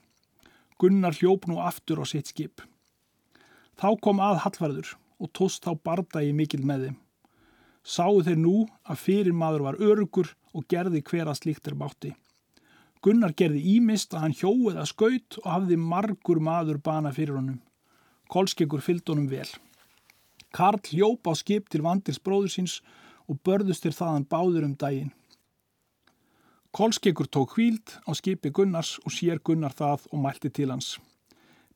Gunnar 0.79 1.17
hljóp 1.17 1.47
nú 1.49 1.59
aftur 1.61 2.01
á 2.01 2.05
sitt 2.07 2.31
skip. 2.31 2.61
Þá 3.77 3.97
kom 4.01 4.21
að 4.21 4.43
Hallvarður 4.45 4.95
og 5.21 5.31
tóst 5.37 5.65
þá 5.65 5.75
bardagi 5.83 6.33
mikil 6.33 6.63
með 6.65 6.85
þeim. 6.85 6.97
Sáu 7.83 8.21
þeir 8.21 8.37
nú 8.37 8.55
að 8.85 9.01
fyrir 9.01 9.33
maður 9.33 9.65
var 9.67 9.81
örugur 9.81 10.35
og 10.53 10.67
gerði 10.69 11.01
hver 11.01 11.29
að 11.29 11.39
slíkt 11.41 11.67
er 11.67 11.77
bátti. 11.77 12.13
Gunnar 13.01 13.33
gerði 13.33 13.63
ímist 13.77 14.13
að 14.13 14.25
hann 14.25 14.37
hjóið 14.37 14.77
að 14.77 14.89
skaut 14.91 15.37
og 15.41 15.47
hafði 15.49 15.77
margur 15.81 16.41
maður 16.41 16.77
bana 16.85 17.13
fyrir 17.13 17.39
honum. 17.39 17.61
Kolskeggur 18.31 18.79
fylgd 18.79 19.11
honum 19.11 19.27
vel. 19.27 19.47
Karl 20.55 20.79
hljóp 20.87 21.27
á 21.27 21.35
skip 21.35 21.67
til 21.71 21.83
vandils 21.83 22.19
bróður 22.19 22.51
síns 22.53 22.77
og 23.27 23.39
börðust 23.43 23.83
til 23.83 23.91
þaðan 23.95 24.27
báður 24.31 24.67
um 24.67 24.75
daginn. 24.79 25.11
Kolskeggur 26.71 27.27
tók 27.27 27.57
hvíld 27.57 27.97
á 28.07 28.15
skipi 28.15 28.51
Gunnars 28.55 28.97
og 29.03 29.11
sér 29.11 29.41
Gunnar 29.43 29.75
það 29.75 30.05
og 30.11 30.21
mælti 30.23 30.51
til 30.51 30.71
hans. 30.71 30.95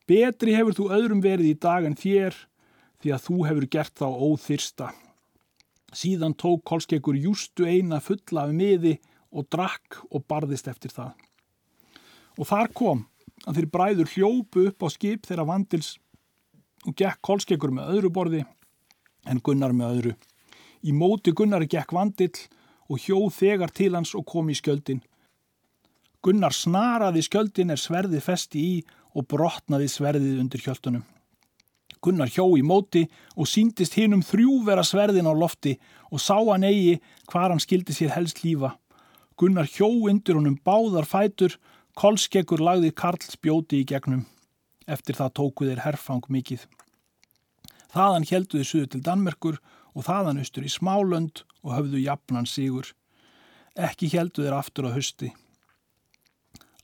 Betri 0.07 0.53
hefur 0.55 0.77
þú 0.77 0.85
öðrum 0.95 1.23
verið 1.23 1.51
í 1.51 1.57
dag 1.59 1.83
en 1.83 1.97
þér 1.99 2.37
því 3.03 3.11
að 3.11 3.25
þú 3.25 3.39
hefur 3.49 3.67
gert 3.75 3.95
þá 3.99 4.07
óþyrsta. 4.07 4.87
Síðan 5.91 6.37
tók 6.39 6.63
Kolskeggur 6.63 7.19
jústu 7.19 7.67
eina 7.67 7.99
fulla 7.99 8.47
af 8.47 8.55
miði 8.55 8.95
og 9.35 9.49
drakk 9.51 9.99
og 10.07 10.23
barðist 10.23 10.71
eftir 10.71 10.95
það. 10.95 11.11
Og 12.39 12.47
þar 12.47 12.71
kom 12.75 13.03
að 13.43 13.59
þeir 13.59 13.69
bræður 13.75 14.11
hljópu 14.15 14.67
upp 14.69 14.87
á 14.87 14.87
skip 14.95 15.27
þeirra 15.27 15.47
vandils 15.51 15.95
og 16.85 16.95
gekk 16.97 17.21
Kolskeggur 17.25 17.73
með 17.73 17.95
öðru 17.95 18.11
borði 18.13 18.43
en 19.25 19.41
Gunnar 19.43 19.73
með 19.73 19.95
öðru. 19.95 20.13
Í 20.85 20.93
móti 20.93 21.33
Gunnar 21.33 21.65
gekk 21.65 21.93
vandill 21.95 22.35
og 22.89 23.01
hjóð 23.01 23.31
þegar 23.39 23.73
til 23.73 23.93
hans 23.95 24.13
og 24.17 24.25
kom 24.29 24.51
í 24.53 24.57
skjöldin. 24.57 25.01
Gunnar 26.25 26.53
snaraði 26.53 27.23
skjöldin 27.25 27.73
er 27.73 27.81
sverði 27.81 28.21
festi 28.21 28.61
í 28.61 28.75
og 29.15 29.27
brotnaði 29.31 29.89
sverðið 29.89 30.39
undir 30.43 30.61
kjöldunum. 30.61 31.03
Gunnar 32.05 32.29
hjó 32.29 32.45
í 32.57 32.61
móti 32.61 33.05
og 33.33 33.49
síndist 33.49 33.95
hinn 33.97 34.13
um 34.13 34.21
þrjú 34.25 34.59
vera 34.67 34.83
sverðin 34.85 35.29
á 35.29 35.33
lofti 35.33 35.75
og 36.11 36.21
sá 36.21 36.37
hann 36.37 36.67
eigi 36.67 36.99
hvar 37.31 37.49
hann 37.49 37.61
skildi 37.61 37.95
sér 37.97 38.13
helst 38.13 38.43
lífa. 38.43 38.75
Gunnar 39.37 39.65
hjó 39.65 39.89
undir 40.09 40.37
honum 40.37 40.59
báðar 40.61 41.07
fætur, 41.09 41.57
kolskeggur 41.97 42.61
lagði 42.61 42.93
Karl 42.93 43.21
spjóti 43.25 43.81
í 43.81 43.87
gegnum. 43.89 44.25
Eftir 44.85 45.17
það 45.17 45.33
tóku 45.39 45.69
þeir 45.69 45.81
herfang 45.85 46.25
mikið. 46.29 46.65
Þaðan 47.95 48.27
helduði 48.29 48.67
suðu 48.67 48.89
til 48.93 49.01
Danmerkur 49.05 49.57
og 49.95 50.05
þaðan 50.05 50.41
austur 50.43 50.67
í 50.67 50.71
Smálönd 50.71 51.43
og 51.63 51.73
höfðu 51.77 52.01
jafnan 52.03 52.49
sigur. 52.49 52.91
Ekki 53.75 54.11
helduði 54.13 54.49
þeir 54.49 54.57
aftur 54.57 54.89
á 54.91 54.95
hösti. 54.95 55.31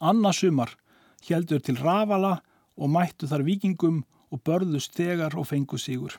Anna 0.02 0.32
sumar 0.34 0.74
helduður 1.28 1.66
til 1.68 1.78
Ravala 1.82 2.40
og 2.80 2.90
mættu 2.90 3.30
þar 3.30 3.46
vikingum 3.46 4.02
og 4.32 4.42
börðust 4.48 4.96
þegar 4.98 5.36
og 5.38 5.50
fengu 5.52 5.78
sigur. 5.78 6.16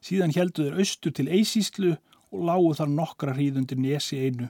Síðan 0.00 0.32
helduður 0.32 0.78
austur 0.80 1.12
til 1.12 1.28
Eisíslu 1.28 1.96
og 2.30 2.44
lágu 2.46 2.72
þar 2.78 2.92
nokkra 2.94 3.34
hríðundir 3.36 3.80
nesi 3.82 4.20
einu. 4.22 4.48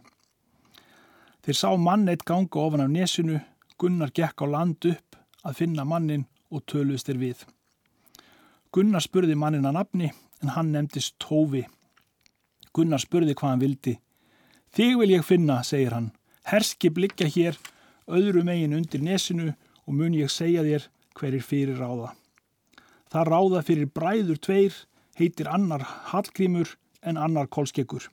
Þeir 1.40 1.56
sá 1.56 1.70
mann 1.80 2.08
eitt 2.12 2.26
ganga 2.28 2.60
ofan 2.60 2.84
af 2.84 2.92
nesinu, 2.92 3.40
Gunnar 3.80 4.12
gekk 4.12 4.44
á 4.44 4.46
land 4.46 4.84
upp 4.84 5.16
að 5.40 5.56
finna 5.56 5.86
mannin 5.88 6.26
og 6.50 6.64
töluðist 6.70 7.08
er 7.12 7.18
við. 7.20 7.44
Gunnar 8.74 9.02
spurði 9.02 9.34
mannin 9.38 9.66
að 9.66 9.78
nafni 9.78 10.12
en 10.42 10.54
hann 10.54 10.72
nefndist 10.74 11.16
Tófi. 11.22 11.64
Gunnar 12.74 13.02
spurði 13.02 13.34
hvað 13.34 13.54
hann 13.54 13.64
vildi. 13.64 13.96
Þig 14.70 14.96
vil 15.00 15.10
ég 15.16 15.26
finna, 15.26 15.62
segir 15.66 15.96
hann. 15.96 16.12
Herski 16.46 16.90
blikja 16.94 17.26
hér, 17.26 17.58
öðru 18.06 18.44
megin 18.46 18.76
undir 18.78 19.02
nesinu 19.02 19.52
og 19.86 19.96
mun 19.98 20.14
ég 20.14 20.30
segja 20.30 20.62
þér 20.66 20.86
hverjir 21.18 21.44
fyrir 21.44 21.82
ráða. 21.82 22.12
Það 23.10 23.30
ráða 23.32 23.62
fyrir 23.66 23.90
bræður 23.90 24.38
tveir, 24.38 24.74
heitir 25.18 25.50
annar 25.50 25.82
Hallgrímur 26.12 26.76
en 27.02 27.18
annar 27.18 27.50
Kolskeggur. 27.50 28.06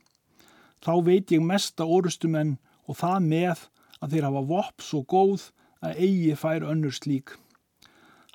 Þá 0.82 0.94
veit 1.06 1.32
ég 1.34 1.44
mesta 1.46 1.86
orustumenn 1.86 2.58
og 2.90 2.98
það 2.98 3.30
með 3.30 3.68
að 4.02 4.14
þeir 4.14 4.28
hafa 4.30 4.44
vopp 4.52 4.84
svo 4.86 5.04
góð 5.06 5.50
að 5.86 6.02
eigi 6.02 6.34
fær 6.38 6.66
önnur 6.66 6.96
slík. 6.98 7.36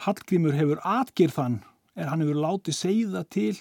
Hallgrímur 0.00 0.56
hefur 0.56 0.80
atgerð 0.86 1.36
þann 1.36 1.58
er 1.98 2.08
hann 2.08 2.24
hefur 2.24 2.40
látið 2.40 2.78
segða 2.78 3.22
til 3.28 3.52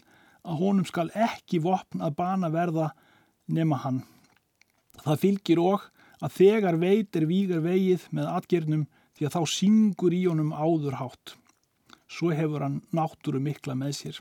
að 0.48 0.62
honum 0.62 0.88
skal 0.88 1.10
ekki 1.12 1.60
vopn 1.62 2.02
að 2.02 2.16
bana 2.18 2.50
verða 2.54 2.92
nema 3.52 3.82
hann. 3.84 4.02
Það 5.04 5.22
fylgir 5.26 5.62
og 5.62 5.86
að 6.22 6.36
þegar 6.38 6.80
veit 6.82 7.18
er 7.18 7.28
vígar 7.30 7.64
vegið 7.66 8.08
með 8.16 8.32
atgerðnum 8.38 8.88
því 9.18 9.28
að 9.28 9.36
þá 9.36 9.54
syngur 9.54 10.16
í 10.16 10.24
honum 10.26 10.54
áðurhátt. 10.54 11.36
Svo 12.12 12.32
hefur 12.36 12.66
hann 12.66 12.82
náttúru 12.96 13.42
mikla 13.44 13.76
með 13.78 13.96
sér. 13.98 14.20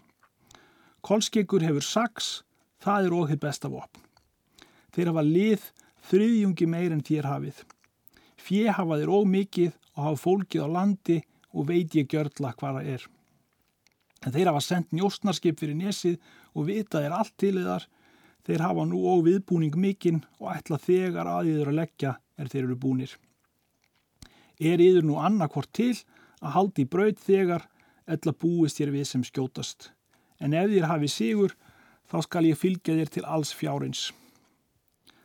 Kolskeggur 1.01 1.65
hefur 1.65 1.85
saks, 1.85 2.43
það 2.83 3.07
er 3.07 3.17
og 3.17 3.31
þitt 3.31 3.43
besta 3.45 3.71
vopn. 3.73 4.03
Þeir 4.93 5.13
hafa 5.13 5.25
lið 5.25 5.67
þriðjungi 6.11 6.67
meir 6.69 6.93
en 6.95 7.05
þér 7.07 7.29
hafið. 7.31 7.65
Fjö 8.41 8.75
hafa 8.77 8.99
þeir 9.01 9.13
ómikið 9.15 9.73
og 9.97 10.05
hafa 10.05 10.21
fólkið 10.25 10.67
á 10.67 10.69
landi 10.77 11.19
og 11.55 11.69
veit 11.71 11.95
ég 11.99 12.11
gjörla 12.11 12.53
hvað 12.59 12.79
það 12.79 12.93
er. 12.95 13.07
En 14.21 14.35
þeir 14.35 14.51
hafa 14.51 14.61
sendt 14.65 14.93
njóstnarskip 14.93 15.61
fyrir 15.61 15.79
nesið 15.79 16.19
og 16.55 16.69
vita 16.69 17.01
þeir 17.01 17.17
allt 17.17 17.35
til 17.41 17.57
þar. 17.65 17.87
Þeir 18.45 18.65
hafa 18.65 18.85
nú 18.89 19.01
og 19.09 19.25
viðbúning 19.27 19.77
mikinn 19.77 20.23
og 20.41 20.53
ætla 20.55 20.81
þegar 20.81 21.29
að 21.29 21.49
þið 21.49 21.61
eru 21.63 21.73
að 21.73 21.81
leggja 21.81 22.15
er 22.41 22.53
þeir 22.53 22.65
eru 22.65 22.77
búnir. 22.85 23.15
Er 24.61 24.81
yður 24.81 25.07
nú 25.09 25.19
annarkvort 25.21 25.73
til 25.77 25.95
að 26.41 26.55
haldi 26.57 26.85
braut 26.85 27.21
þegar 27.21 27.67
eðla 28.11 28.37
búist 28.37 28.81
þér 28.81 28.95
við 28.97 29.09
sem 29.09 29.25
skjótast. 29.25 29.91
En 30.41 30.57
ef 30.57 30.71
þér 30.73 30.89
hafi 30.91 31.09
sigur 31.09 31.57
þá 32.11 32.19
skal 32.27 32.49
ég 32.49 32.59
fylgja 32.59 32.97
þér 32.99 33.13
til 33.15 33.25
alls 33.25 33.53
fjárins. 33.57 34.11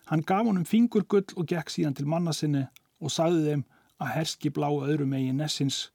Hann 0.06 0.22
gaf 0.22 0.46
honum 0.46 0.68
fingurgull 0.68 1.26
og 1.36 1.48
gekk 1.50 1.72
síðan 1.74 1.96
til 1.98 2.08
manna 2.08 2.34
sinni 2.36 2.68
og 3.02 3.12
sagði 3.12 3.48
þeim 3.50 3.64
að 4.04 4.12
herski 4.20 4.52
blá 4.54 4.68
öðrum 4.70 5.12
megin 5.16 5.40
nessins 5.42 5.88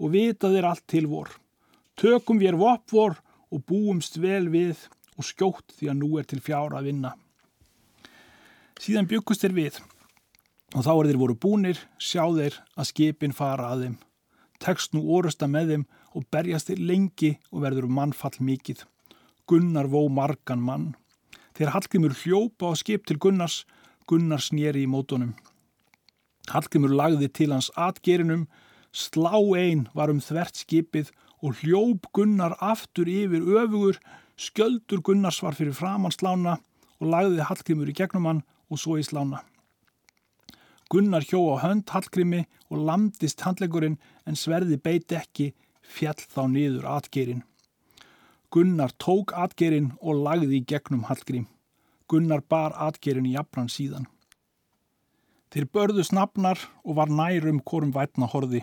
og 0.00 0.12
vita 0.12 0.50
þér 0.52 0.70
allt 0.70 0.86
til 0.90 1.08
vor. 1.10 1.30
Tökum 1.96 2.40
við 2.40 2.58
vopp 2.60 2.92
vor 2.92 3.16
og 3.52 3.62
búumst 3.68 4.18
vel 4.20 4.48
við 4.52 4.88
og 5.16 5.24
skjótt 5.24 5.76
því 5.78 5.90
að 5.92 6.00
nú 6.02 6.10
er 6.20 6.26
til 6.28 6.42
fjára 6.44 6.80
að 6.80 6.90
vinna. 6.90 7.12
Síðan 8.76 9.08
byggust 9.08 9.44
þeir 9.44 9.56
við 9.56 9.78
og 10.74 10.82
þá 10.84 10.92
er 10.92 11.08
þeir 11.08 11.20
voru 11.20 11.36
búnir, 11.40 11.78
sjá 11.96 12.26
þeir 12.34 12.58
að 12.76 12.88
skipin 12.90 13.32
fara 13.36 13.70
að 13.72 13.86
þeim. 13.86 13.96
Tekst 14.60 14.92
nú 14.96 15.04
orusta 15.16 15.48
með 15.48 15.72
þeim 15.72 15.86
og 16.16 16.26
berjast 16.32 16.70
þeir 16.70 16.82
lengi 16.90 17.32
og 17.52 17.62
verður 17.64 17.88
mannfall 17.92 18.36
mikið. 18.40 18.82
Gunnar 19.48 19.88
vó 19.88 20.02
margan 20.12 20.62
mann. 20.64 20.86
Þeir 21.56 21.72
Hallgrimur 21.72 22.16
hljópa 22.18 22.72
á 22.72 22.74
skip 22.76 23.06
til 23.08 23.16
Gunnars, 23.22 23.64
Gunnar 24.08 24.42
snýri 24.42 24.84
í 24.84 24.90
mótonum. 24.90 25.32
Hallgrimur 26.52 26.92
lagði 26.92 27.30
til 27.32 27.52
hans 27.54 27.70
atgerinum 27.74 28.46
Slá 28.96 29.36
einn 29.60 29.88
var 29.92 30.08
um 30.08 30.22
þvert 30.24 30.56
skipið 30.62 31.10
og 31.44 31.58
hljóp 31.60 32.06
Gunnar 32.16 32.54
aftur 32.64 33.10
yfir 33.12 33.44
öfugur, 33.44 33.98
sköldur 34.40 35.02
Gunnars 35.04 35.42
var 35.44 35.56
fyrir 35.58 35.76
framann 35.76 36.14
slána 36.14 36.54
og 36.96 37.10
lagði 37.12 37.44
Hallgrimur 37.44 37.90
í 37.92 37.96
gegnum 37.98 38.28
hann 38.30 38.40
og 38.72 38.80
svo 38.80 38.96
í 38.96 39.04
slána. 39.04 39.42
Gunnar 40.88 41.26
hjó 41.28 41.42
á 41.52 41.66
hönd 41.66 41.90
Hallgrími 41.92 42.46
og 42.70 42.86
lamdist 42.88 43.44
handlegurinn 43.44 43.98
en 44.24 44.38
sverði 44.38 44.78
beiti 44.80 45.18
ekki 45.18 45.50
fjall 45.82 46.22
þá 46.22 46.46
niður 46.52 46.86
atgerinn. 46.96 47.42
Gunnar 48.54 48.94
tók 49.02 49.34
atgerinn 49.36 49.90
og 50.00 50.22
lagði 50.24 50.62
í 50.62 50.66
gegnum 50.72 51.04
Hallgrím. 51.10 51.48
Gunnar 52.08 52.40
bar 52.48 52.72
atgerinn 52.86 53.26
í 53.28 53.34
jafnan 53.34 53.68
síðan. 53.68 54.06
Þeir 55.52 55.68
börðu 55.74 56.06
snabnar 56.06 56.64
og 56.84 56.96
var 56.96 57.12
nærum 57.12 57.60
korum 57.60 57.92
vætna 57.92 58.30
horði. 58.30 58.62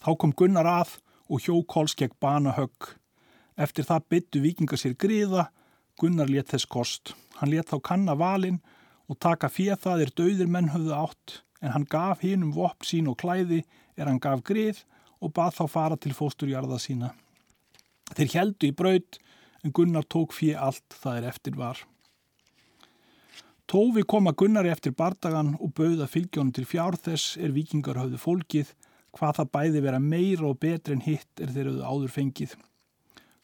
Þá 0.00 0.10
kom 0.16 0.32
Gunnar 0.32 0.68
að 0.68 0.96
og 1.30 1.44
hjó 1.44 1.60
kolskegg 1.68 2.16
bana 2.20 2.54
högg. 2.56 2.94
Eftir 3.60 3.84
það 3.84 4.06
byttu 4.12 4.42
vikingar 4.42 4.80
sér 4.80 4.96
griða, 4.96 5.50
Gunnar 6.00 6.30
let 6.32 6.48
þess 6.48 6.68
kost. 6.70 7.12
Hann 7.36 7.52
let 7.52 7.68
þá 7.68 7.76
kanna 7.84 8.16
valin 8.16 8.60
og 9.10 9.18
taka 9.20 9.50
fjöð 9.52 9.82
það 9.84 10.04
er 10.04 10.12
dauðir 10.16 10.48
menn 10.48 10.72
höfðu 10.72 10.94
átt 10.96 11.40
en 11.60 11.74
hann 11.74 11.86
gaf 11.92 12.24
hinn 12.24 12.46
um 12.46 12.54
vopp 12.56 12.86
sín 12.88 13.10
og 13.10 13.18
klæði 13.20 13.60
er 14.00 14.08
hann 14.08 14.22
gaf 14.22 14.40
grið 14.46 14.80
og 15.20 15.34
bað 15.36 15.58
þá 15.58 15.64
fara 15.68 16.00
til 16.00 16.14
fósturjarða 16.16 16.80
sína. 16.80 17.12
Þeir 18.16 18.34
heldu 18.38 18.70
í 18.70 18.76
braud 18.76 19.20
en 19.60 19.74
Gunnar 19.76 20.08
tók 20.08 20.32
fjöð 20.32 20.62
allt 20.64 21.00
það 21.02 21.20
er 21.20 21.28
eftir 21.34 21.58
var. 21.60 21.82
Tófi 23.70 24.02
koma 24.02 24.32
Gunnari 24.34 24.72
eftir 24.72 24.96
bardagan 24.98 25.52
og 25.60 25.74
bauða 25.78 26.08
fylgjónum 26.10 26.54
til 26.56 26.64
fjár 26.66 26.96
þess 26.98 27.36
er 27.38 27.52
vikingar 27.54 28.00
höfðu 28.00 28.18
fólkið 28.18 28.72
hvað 29.16 29.40
það 29.40 29.52
bæði 29.56 29.84
vera 29.84 30.02
meira 30.02 30.48
og 30.48 30.58
betri 30.62 30.96
en 30.96 31.04
hitt 31.04 31.42
er 31.42 31.52
þeir 31.54 31.70
höfðu 31.70 31.86
áður 31.86 32.14
fengið. 32.14 32.54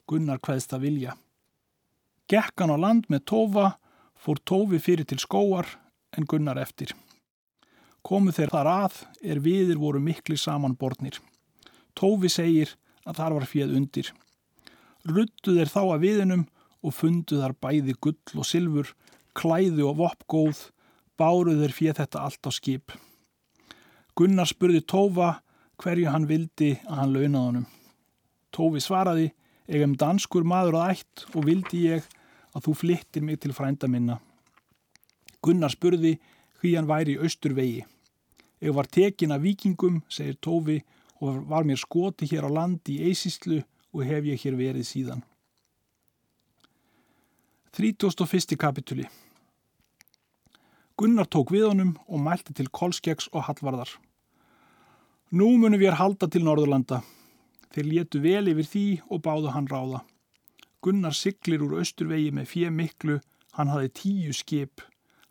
Gunnar 0.06 0.42
hvaðst 0.42 0.74
að 0.76 0.86
vilja. 0.86 1.16
Gekkan 2.30 2.72
á 2.74 2.76
land 2.78 3.08
með 3.10 3.24
Tófa 3.30 3.66
fór 4.18 4.40
Tófi 4.46 4.80
fyrir 4.82 5.06
til 5.06 5.18
skóar 5.22 5.68
en 6.16 6.26
Gunnar 6.26 6.58
eftir. 6.62 6.94
Komu 8.06 8.30
þeir 8.34 8.52
þar 8.54 8.70
að 8.70 9.00
er 9.22 9.42
viðir 9.42 9.80
voru 9.82 10.00
mikli 10.02 10.38
saman 10.38 10.76
borðnir. 10.78 11.18
Tófi 11.98 12.30
segir 12.30 12.76
að 13.06 13.18
þar 13.20 13.36
var 13.38 13.48
fjöð 13.50 13.74
undir. 13.78 14.12
Ruttu 15.06 15.56
þeir 15.56 15.70
þá 15.70 15.82
að 15.82 16.04
viðinum 16.04 16.44
og 16.86 16.94
fundu 16.94 17.40
þar 17.40 17.54
bæði 17.62 17.96
gull 18.02 18.38
og 18.38 18.46
silfur, 18.46 18.92
klæðu 19.34 19.88
og 19.90 19.98
voppgóð, 20.00 20.60
báruð 21.18 21.62
þeir 21.64 21.74
fjöð 21.74 21.98
þetta 22.02 22.22
allt 22.26 22.46
á 22.46 22.50
skip. 22.54 22.94
Gunnar 24.16 24.48
spurði 24.48 24.82
Tófa 24.86 25.36
hverju 25.82 26.12
hann 26.12 26.28
vildi 26.28 26.76
að 26.86 27.00
hann 27.00 27.12
launaði 27.14 27.46
honum. 27.48 27.66
Tófi 28.54 28.80
svaraði, 28.80 29.30
eigum 29.68 29.96
danskur 30.00 30.46
maður 30.46 30.78
að 30.80 30.94
ætt 30.94 31.26
og 31.34 31.46
vildi 31.48 31.82
ég 31.90 32.06
að 32.56 32.64
þú 32.68 32.74
flittir 32.80 33.26
mig 33.26 33.40
til 33.42 33.52
frænda 33.56 33.88
minna. 33.90 34.18
Gunnar 35.44 35.74
spurði 35.74 36.16
hví 36.60 36.74
hann 36.76 36.88
væri 36.88 37.16
í 37.16 37.20
austurvegi. 37.22 37.84
Ég 38.64 38.72
var 38.72 38.88
tekin 38.88 39.34
af 39.36 39.42
vikingum, 39.44 40.00
segir 40.08 40.38
Tófi, 40.40 40.80
og 41.20 41.44
var 41.48 41.64
mér 41.64 41.80
skoti 41.80 42.28
hér 42.28 42.48
á 42.48 42.50
landi 42.52 42.96
í 42.96 43.10
Eisíslu 43.10 43.62
og 43.92 44.04
hef 44.04 44.24
ég 44.24 44.40
hér 44.42 44.56
verið 44.56 44.88
síðan. 44.88 45.22
31. 47.76 48.56
kapituli 48.56 49.04
Gunnar 50.96 51.28
tók 51.28 51.50
við 51.52 51.66
honum 51.68 51.90
og 52.08 52.22
mælti 52.24 52.54
til 52.56 52.70
Kolskeks 52.72 53.28
og 53.36 53.44
Hallvarðar. 53.44 53.90
Nú 55.34 55.56
munum 55.58 55.80
við 55.80 55.96
halda 55.98 56.28
til 56.30 56.44
Norðurlanda. 56.46 57.00
Þeir 57.74 57.86
létu 57.90 58.20
vel 58.22 58.46
yfir 58.46 58.66
því 58.70 58.82
og 59.10 59.24
báðu 59.24 59.50
hann 59.50 59.66
ráða. 59.66 60.04
Gunnar 60.78 61.16
siglir 61.18 61.64
úr 61.66 61.80
austurvegi 61.80 62.30
með 62.30 62.46
fjö 62.46 62.68
miklu, 62.70 63.16
hann 63.58 63.72
hafi 63.72 63.90
tíu 63.90 64.30
skip. 64.30 64.84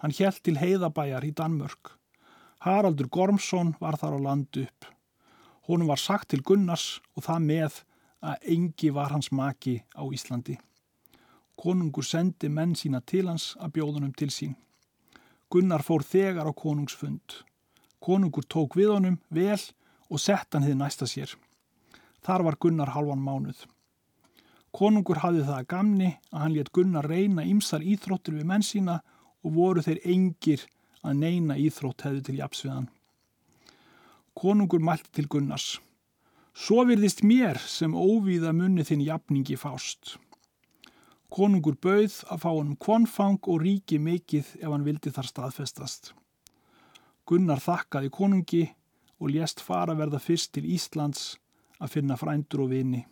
Hann 0.04 0.12
hjælt 0.12 0.42
til 0.44 0.58
heiðabæjar 0.60 1.24
í 1.24 1.32
Danmörk. 1.32 1.94
Haraldur 2.60 3.08
Gormsson 3.08 3.72
var 3.80 3.96
þar 3.96 4.18
á 4.20 4.26
landu 4.26 4.66
upp. 4.66 4.90
Honum 5.70 5.88
var 5.88 6.04
sagt 6.04 6.28
til 6.34 6.44
Gunnars 6.44 7.00
og 7.16 7.24
það 7.30 7.48
með 7.48 7.80
að 8.20 8.52
engi 8.52 8.92
var 8.92 9.16
hans 9.16 9.32
maki 9.32 9.78
á 9.96 10.04
Íslandi. 10.12 10.58
Konungur 11.56 12.04
sendi 12.04 12.52
menn 12.52 12.76
sína 12.76 13.00
til 13.00 13.30
hans 13.32 13.54
að 13.64 13.78
bjóðunum 13.80 14.12
til 14.12 14.28
sín. 14.28 14.60
Gunnar 15.48 15.88
fór 15.88 16.04
þegar 16.04 16.52
á 16.52 16.54
konungsfund. 16.54 17.46
Konungur 18.04 18.44
tók 18.44 18.76
við 18.76 18.92
honum 18.92 19.22
vel 19.32 19.56
og 20.10 20.22
sett 20.22 20.54
hann 20.54 20.66
þið 20.66 20.78
næsta 20.80 21.08
sér. 21.10 21.32
Þar 22.26 22.46
var 22.48 22.58
Gunnar 22.62 22.94
halvan 22.96 23.22
mánuð. 23.22 23.66
Konungur 24.76 25.22
hafði 25.24 25.46
það 25.48 25.60
að 25.60 25.68
gamni 25.72 26.10
að 26.34 26.42
hann 26.42 26.56
létt 26.56 26.72
Gunnar 26.76 27.08
reyna 27.08 27.46
ímsar 27.48 27.86
íþróttur 27.86 28.36
við 28.36 28.50
menn 28.50 28.66
sína 28.66 29.00
og 29.46 29.56
voru 29.56 29.84
þeir 29.86 30.02
engir 30.04 30.66
að 31.06 31.22
neina 31.22 31.56
íþrótt 31.62 32.04
hefði 32.08 32.24
til 32.28 32.38
japsviðan. 32.42 32.90
Konungur 34.36 34.84
mælti 34.84 35.14
til 35.16 35.30
Gunnars. 35.32 35.78
Svo 36.56 36.84
virðist 36.88 37.24
mér 37.24 37.60
sem 37.62 37.96
óvíða 37.96 38.52
munni 38.56 38.84
þinn 38.88 39.04
jafningi 39.06 39.56
fást. 39.60 40.18
Konungur 41.32 41.78
bauð 41.80 42.22
að 42.32 42.42
fá 42.44 42.50
honum 42.50 42.76
konfang 42.80 43.40
og 43.52 43.62
ríki 43.64 44.00
mikið 44.00 44.54
ef 44.62 44.70
hann 44.72 44.86
vildi 44.88 45.12
þar 45.12 45.30
staðfestast. 45.30 46.14
Gunnar 47.28 47.64
þakkaði 47.64 48.12
konungi 48.14 48.64
og 49.20 49.32
lést 49.32 49.62
fara 49.64 49.96
verða 49.96 50.20
fyrst 50.20 50.54
til 50.56 50.68
Íslands 50.68 51.36
að 51.80 51.94
finna 51.98 52.18
frændur 52.20 52.66
og 52.66 52.72
vini. 52.72 53.06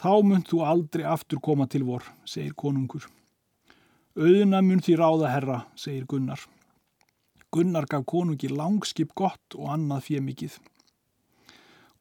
Þá 0.00 0.12
mun 0.26 0.42
þú 0.42 0.62
aldrei 0.66 1.04
aftur 1.06 1.40
koma 1.40 1.66
til 1.70 1.84
vor, 1.86 2.02
segir 2.26 2.54
konungur. 2.58 3.06
Auðuna 4.18 4.60
mun 4.62 4.82
því 4.82 4.98
ráða 4.98 5.30
herra, 5.30 5.58
segir 5.78 6.06
Gunnar. 6.10 6.40
Gunnar 7.54 7.86
gaf 7.86 8.04
konungi 8.10 8.50
langskip 8.50 9.14
gott 9.14 9.54
og 9.54 9.70
annað 9.74 10.08
fjemikið. 10.08 10.58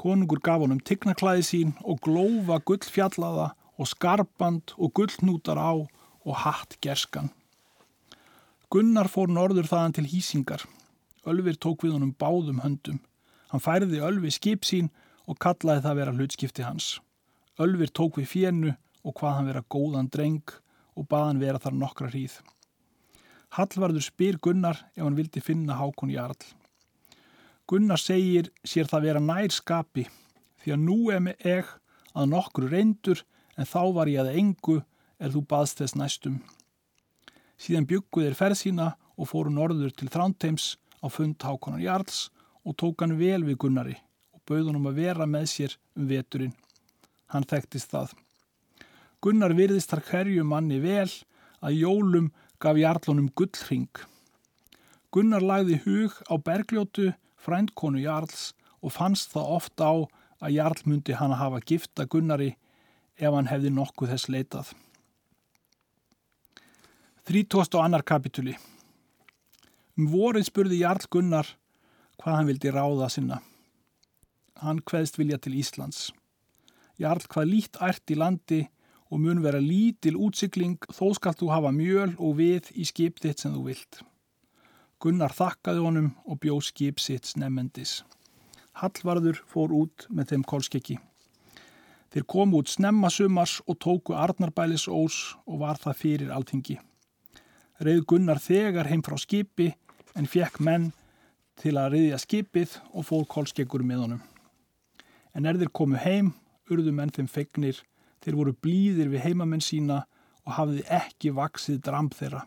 Konungur 0.01 0.41
gaf 0.43 0.63
honum 0.65 0.81
tignaklæði 0.81 1.45
sín 1.45 1.73
og 1.85 2.01
glófa 2.05 2.57
gullfjallaða 2.65 3.51
og 3.77 3.89
skarband 3.89 4.73
og 4.77 4.93
gullnútar 4.97 5.61
á 5.61 5.73
og 5.73 6.35
hatt 6.43 6.77
gerskan. 6.81 7.29
Gunnar 8.73 9.09
fór 9.09 9.29
norður 9.29 9.69
þaðan 9.69 9.99
til 9.99 10.09
hýsingar. 10.09 10.65
Ölfir 11.29 11.55
tók 11.55 11.85
við 11.85 11.95
honum 11.95 12.15
báðum 12.19 12.61
höndum. 12.63 12.99
Hann 13.51 13.63
færði 13.63 14.01
Ölfi 14.03 14.31
skip 14.33 14.65
sín 14.67 14.89
og 15.29 15.39
kallaði 15.39 15.85
það 15.85 15.99
vera 15.99 16.15
hlutskipti 16.17 16.65
hans. 16.65 16.97
Ölfir 17.61 17.91
tók 17.93 18.17
við 18.19 18.31
fjennu 18.31 18.73
og 19.03 19.15
hvað 19.19 19.37
hann 19.37 19.49
vera 19.51 19.67
góðan 19.69 20.09
dreng 20.11 20.55
og 20.97 21.07
bað 21.07 21.27
hann 21.29 21.43
vera 21.43 21.61
þar 21.61 21.77
nokkra 21.79 22.09
hríð. 22.11 22.39
Hallvarður 23.53 24.03
spyr 24.07 24.39
Gunnar 24.41 24.79
ef 24.95 25.03
hann 25.03 25.17
vildi 25.17 25.43
finna 25.43 25.77
Hákon 25.77 26.11
Jarl. 26.11 26.39
Gunnar 27.69 28.01
segir 28.01 28.49
sér 28.65 28.89
það 28.89 29.05
vera 29.07 29.21
nær 29.23 29.53
skapi 29.53 30.07
því 30.63 30.73
að 30.75 30.83
nú 30.87 30.97
er 31.13 31.21
með 31.23 31.47
eg 31.59 31.69
að 32.13 32.31
nokkru 32.33 32.69
reyndur 32.71 33.21
en 33.57 33.69
þá 33.69 33.81
var 33.95 34.11
ég 34.11 34.23
að 34.23 34.39
engu 34.41 34.79
er 35.21 35.31
þú 35.31 35.43
baðst 35.47 35.79
þess 35.79 35.97
næstum. 35.99 36.41
Síðan 37.55 37.87
bygguð 37.87 38.27
er 38.27 38.37
ferð 38.37 38.59
sína 38.59 38.87
og 39.15 39.29
fóru 39.29 39.53
norður 39.53 39.93
til 39.95 40.09
Þránteims 40.11 40.73
á 41.03 41.07
fund 41.11 41.35
Hákonar 41.43 41.83
Jarls 41.83 42.29
og 42.63 42.77
tók 42.79 43.03
hann 43.03 43.17
vel 43.19 43.43
við 43.43 43.59
Gunnari 43.65 43.97
og 44.33 44.41
bauð 44.47 44.69
hann 44.69 44.79
um 44.79 44.87
að 44.87 45.01
vera 45.01 45.27
með 45.27 45.49
sér 45.51 45.75
um 45.99 46.07
veturinn. 46.07 46.55
Hann 47.27 47.47
þekktist 47.49 47.91
það. 47.91 48.13
Gunnar 49.23 49.53
virðist 49.55 49.91
þar 49.91 50.03
hverju 50.07 50.43
manni 50.47 50.79
vel 50.83 51.09
að 51.63 51.79
jólum 51.79 52.31
gaf 52.63 52.79
Jarlunum 52.79 53.29
gullring. 53.35 53.91
Gunnar 55.11 55.43
lagði 55.43 55.79
hug 55.85 56.17
á 56.31 56.35
bergljótu 56.39 57.11
frændkonu 57.43 58.01
Jarls 58.03 58.53
og 58.81 58.95
fannst 58.95 59.31
það 59.35 59.55
ofta 59.57 59.91
á 59.91 59.95
að 60.43 60.55
Jarl 60.57 60.83
myndi 60.87 61.15
hann 61.15 61.31
að 61.31 61.41
hafa 61.43 61.63
gifta 61.63 62.07
Gunnari 62.07 62.53
ef 63.15 63.31
hann 63.31 63.47
hefði 63.51 63.71
nokkuð 63.71 64.15
þess 64.15 64.31
leitað. 64.31 64.73
30. 67.23 67.79
annar 67.79 68.03
kapituli 68.03 68.57
Um 69.93 70.07
vorið 70.09 70.47
spurði 70.47 70.79
Jarl 70.81 71.05
Gunnar 71.13 71.45
hvað 72.17 72.37
hann 72.37 72.47
vildi 72.49 72.71
ráða 72.73 73.09
sinna. 73.13 73.35
Hann 74.57 74.79
hveðst 74.89 75.19
vilja 75.19 75.37
til 75.37 75.53
Íslands. 75.59 76.07
Jarl 76.97 77.21
hvað 77.29 77.49
lít 77.51 77.77
ært 77.77 78.13
í 78.13 78.17
landi 78.17 78.61
og 79.13 79.21
mun 79.21 79.43
vera 79.43 79.61
lítil 79.61 80.15
útsikling 80.17 80.79
þó 80.89 81.11
skalt 81.13 81.43
þú 81.43 81.51
hafa 81.53 81.69
mjöl 81.75 82.15
og 82.17 82.39
við 82.39 82.71
í 82.73 82.87
skip 82.89 83.21
þitt 83.21 83.43
sem 83.43 83.53
þú 83.53 83.67
vilt. 83.67 83.99
Gunnar 84.97 85.35
þakkaði 85.37 85.85
honum 85.85 86.09
og 86.25 86.41
bjó 86.41 86.57
skip 86.65 86.97
sitt 87.03 87.29
snemmendis. 87.29 88.01
Hallvarður 88.81 89.43
fór 89.45 89.75
út 89.77 90.07
með 90.09 90.33
þeim 90.33 90.47
kólskeki. 90.49 90.97
Þeir 92.13 92.25
komu 92.29 92.63
út 92.63 92.73
snemma 92.73 93.13
sumars 93.13 93.59
og 93.67 93.77
tóku 93.77 94.17
Arnarbælis 94.17 94.87
ós 94.89 95.35
og 95.45 95.61
var 95.61 95.77
það 95.77 96.01
fyrir 96.01 96.33
alþingi. 96.33 96.79
Reið 97.83 98.03
Gunnar 98.09 98.41
þegar 98.41 98.89
heim 98.89 99.05
frá 99.05 99.19
skipi 99.21 99.73
en 100.17 100.29
fekk 100.29 100.59
menn 100.63 100.91
til 101.61 101.75
að 101.77 101.95
riðja 101.95 102.19
skipið 102.21 102.77
og 102.93 103.07
fór 103.07 103.27
kólskekur 103.29 103.83
með 103.85 104.05
honum. 104.05 104.23
En 105.33 105.45
er 105.49 105.57
þeir 105.57 105.73
komu 105.73 105.99
heim 106.01 106.33
urðu 106.71 106.93
menn 106.95 107.13
þeim 107.13 107.29
fegnir, 107.29 107.77
þeir 108.23 108.37
voru 108.39 108.55
blíðir 108.55 109.11
við 109.11 109.25
heimamenn 109.27 109.63
sína 109.63 110.03
og 110.43 110.57
hafði 110.57 110.83
ekki 110.91 111.33
vaksið 111.35 111.81
dramb 111.85 112.13
þeirra. 112.17 112.43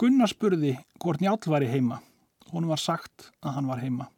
Gunnar 0.00 0.30
spurði 0.30 0.76
hvort 1.02 1.22
njál 1.22 1.38
var 1.46 1.62
í 1.62 1.70
heima. 1.70 2.00
Hún 2.52 2.66
var 2.68 2.80
sagt 2.80 3.30
að 3.40 3.56
hann 3.56 3.68
var 3.70 3.80
heima. 3.80 4.08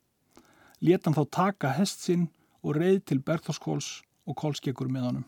Let 0.81 1.05
hann 1.07 1.17
þá 1.17 1.25
taka 1.31 1.75
hest 1.77 2.03
sinn 2.05 2.29
og 2.65 2.79
reið 2.79 3.05
til 3.11 3.21
Bergþórskóls 3.21 4.03
og 4.25 4.37
kólskekkur 4.41 4.89
með 4.89 5.09
honum. 5.09 5.27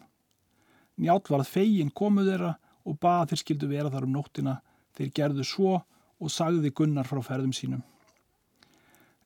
Njál 0.97 1.21
varð 1.29 1.51
fegin 1.51 1.92
komuð 1.92 2.31
þeirra 2.33 2.55
og 2.87 2.99
bað 3.03 3.33
þeir 3.33 3.42
skildu 3.42 3.69
vera 3.69 3.92
þar 3.92 4.07
um 4.09 4.16
nóttina. 4.16 4.57
Þeir 4.97 5.12
gerðu 5.19 5.45
svo 5.45 5.75
og 6.20 6.33
sagði 6.33 6.72
Gunnar 6.74 7.09
frá 7.09 7.20
ferðum 7.24 7.55
sínum. 7.57 7.85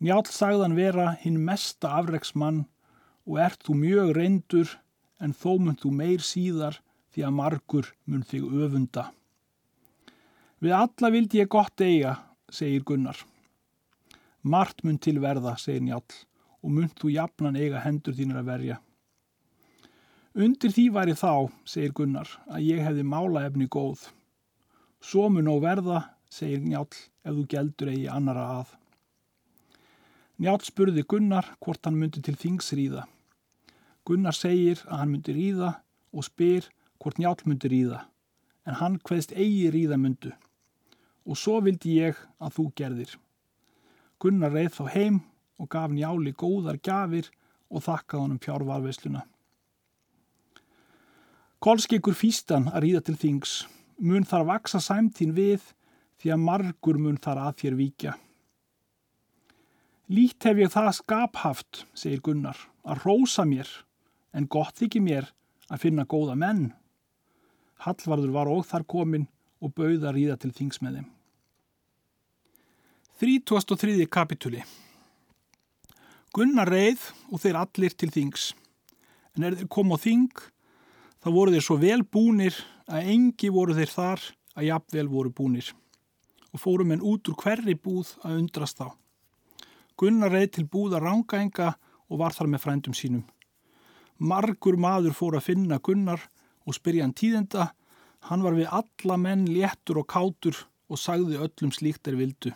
Njál 0.01 0.25
sagðan 0.33 0.77
vera 0.79 1.11
hinn 1.21 1.43
mesta 1.45 1.93
afreiksmann 1.99 2.65
og 3.29 3.41
ert 3.45 3.63
þú 3.67 3.77
mjög 3.83 4.13
reyndur 4.17 4.77
en 5.21 5.35
þó 5.37 5.59
mun 5.61 5.77
þú 5.77 5.93
meir 5.93 6.25
síðar 6.25 6.81
því 7.13 7.27
að 7.27 7.37
margur 7.37 7.91
mun 8.07 8.25
þig 8.27 8.47
öfunda. 8.65 9.11
Við 10.61 10.77
alla 10.77 11.11
vildi 11.13 11.41
ég 11.41 11.51
gott 11.53 11.81
eiga, 11.81 12.17
segir 12.53 12.85
Gunnar. 12.85 13.19
Mart 14.43 14.83
mun 14.85 14.99
til 14.99 15.19
verða, 15.21 15.55
segir 15.61 15.85
Njál, 15.85 16.05
og 16.65 16.73
mun 16.73 16.89
þú 16.97 17.13
jafnan 17.15 17.59
eiga 17.61 17.83
hendur 17.85 18.17
þínir 18.17 18.41
að 18.41 18.49
verja. 18.49 18.79
Undir 20.37 20.73
því 20.73 20.87
væri 20.95 21.17
þá, 21.19 21.51
segir 21.69 21.93
Gunnar, 21.97 22.29
að 22.49 22.65
ég 22.69 22.85
hefði 22.85 23.05
mála 23.05 23.45
efni 23.49 23.69
góð. 23.69 24.07
Svo 25.01 25.29
mun 25.33 25.49
á 25.49 25.57
verða, 25.61 26.01
segir 26.31 26.63
Njál, 26.63 26.89
ef 27.27 27.35
þú 27.35 27.47
geldur 27.51 27.91
eigi 27.93 28.09
annara 28.11 28.45
að. 28.61 28.75
Njál 30.41 30.61
spurði 30.65 31.05
Gunnar 31.05 31.49
hvort 31.61 31.85
hann 31.85 31.99
myndi 32.01 32.23
til 32.25 32.37
þings 32.39 32.73
ríða. 32.79 33.07
Gunnar 34.07 34.37
segir 34.37 34.81
að 34.87 35.03
hann 35.03 35.11
myndi 35.15 35.35
ríða 35.37 35.73
og 36.15 36.27
spyr 36.27 36.71
hvort 37.03 37.19
Njál 37.21 37.37
myndi 37.45 37.69
ríða, 37.73 38.05
en 38.65 38.79
hann 38.81 39.01
hveðst 39.05 39.35
eigi 39.37 39.69
ríða 39.75 39.99
myndu 40.01 40.33
og 41.31 41.37
svo 41.39 41.59
vildi 41.63 41.99
ég 42.01 42.19
að 42.41 42.55
þú 42.57 42.65
gerðir. 42.79 43.11
Gunnar 44.21 44.55
reið 44.55 44.73
þá 44.79 44.85
heim 44.95 45.19
og 45.61 45.69
gaf 45.73 45.93
njáli 45.93 46.33
góðar 46.37 46.81
gafir 46.83 47.29
og 47.71 47.85
þakkaði 47.85 48.23
honum 48.25 48.41
fjárvarveisluna. 48.43 49.23
Kolskeikur 51.61 52.17
fýstan 52.17 52.71
að 52.73 52.87
ríða 52.87 53.05
til 53.07 53.19
þings 53.21 53.53
mun 54.01 54.25
þar 54.25 54.47
vaksa 54.49 54.81
sæmtín 54.81 55.35
við 55.37 55.61
því 56.21 56.35
að 56.35 56.43
margur 56.45 56.99
mun 57.01 57.19
þar 57.21 57.45
að 57.47 57.57
þér 57.63 57.79
víkja. 57.79 58.17
Lít 60.11 60.43
hef 60.43 60.59
ég 60.59 60.73
það 60.73 60.91
skaphaft, 60.99 61.85
segir 61.95 62.21
Gunnar, 62.27 62.59
að 62.83 63.05
rósa 63.07 63.45
mér, 63.47 63.69
en 64.35 64.49
gott 64.51 64.77
þykir 64.81 65.05
mér 65.07 65.31
að 65.71 65.85
finna 65.87 66.05
góða 66.05 66.35
menn. 66.39 66.73
Hallvarður 67.85 68.35
var 68.35 68.51
og 68.51 68.67
þar 68.67 68.85
komin 68.91 69.29
og 69.63 69.73
bauða 69.77 70.13
ríða 70.17 70.37
til 70.41 70.51
þings 70.57 70.83
með 70.83 71.01
þeim. 71.01 71.09
33. 73.21 74.07
kapitúli 74.09 74.65
Gunnar 76.35 76.71
reið 76.71 77.03
og 77.31 77.43
þeir 77.43 77.59
allir 77.61 77.95
til 77.99 78.11
þings. 78.15 78.53
En 79.35 79.47
er 79.47 79.57
þeir 79.59 79.71
kom 79.73 79.91
á 79.95 79.99
þing, 79.99 80.31
þá 81.23 81.29
voru 81.35 81.55
þeir 81.55 81.67
svo 81.67 81.77
vel 81.83 82.01
búnir 82.07 82.57
að 82.91 83.11
engi 83.15 83.51
voru 83.53 83.75
þeir 83.79 83.93
þar 83.95 84.27
að 84.55 84.69
jafnvel 84.69 85.07
voru 85.11 85.33
búnir. 85.35 85.71
Og 86.51 86.61
fórum 86.61 86.93
en 86.93 87.05
út 87.05 87.29
úr 87.31 87.39
hverri 87.39 87.77
búð 87.79 88.17
að 88.27 88.41
undrast 88.43 88.81
þá. 88.81 88.91
Gunnar 90.01 90.33
reið 90.33 90.51
til 90.57 90.67
búða 90.71 90.99
rángaenga 91.03 91.75
og 92.11 92.19
var 92.19 92.35
þar 92.35 92.51
með 92.51 92.65
frændum 92.65 92.97
sínum. 92.97 93.27
Margur 94.19 94.77
maður 94.77 95.15
fór 95.17 95.39
að 95.39 95.47
finna 95.53 95.79
Gunnar 95.79 96.23
og 96.67 96.77
spyrja 96.77 97.07
hann 97.07 97.17
tíðenda 97.17 97.71
Hann 98.29 98.45
var 98.45 98.57
við 98.57 98.69
alla 98.69 99.17
menn 99.17 99.47
léttur 99.49 100.03
og 100.03 100.09
kátur 100.13 100.59
og 100.91 101.01
sagði 101.01 101.41
öllum 101.41 101.73
slíkt 101.73 102.11
er 102.11 102.19
vildu. 102.19 102.53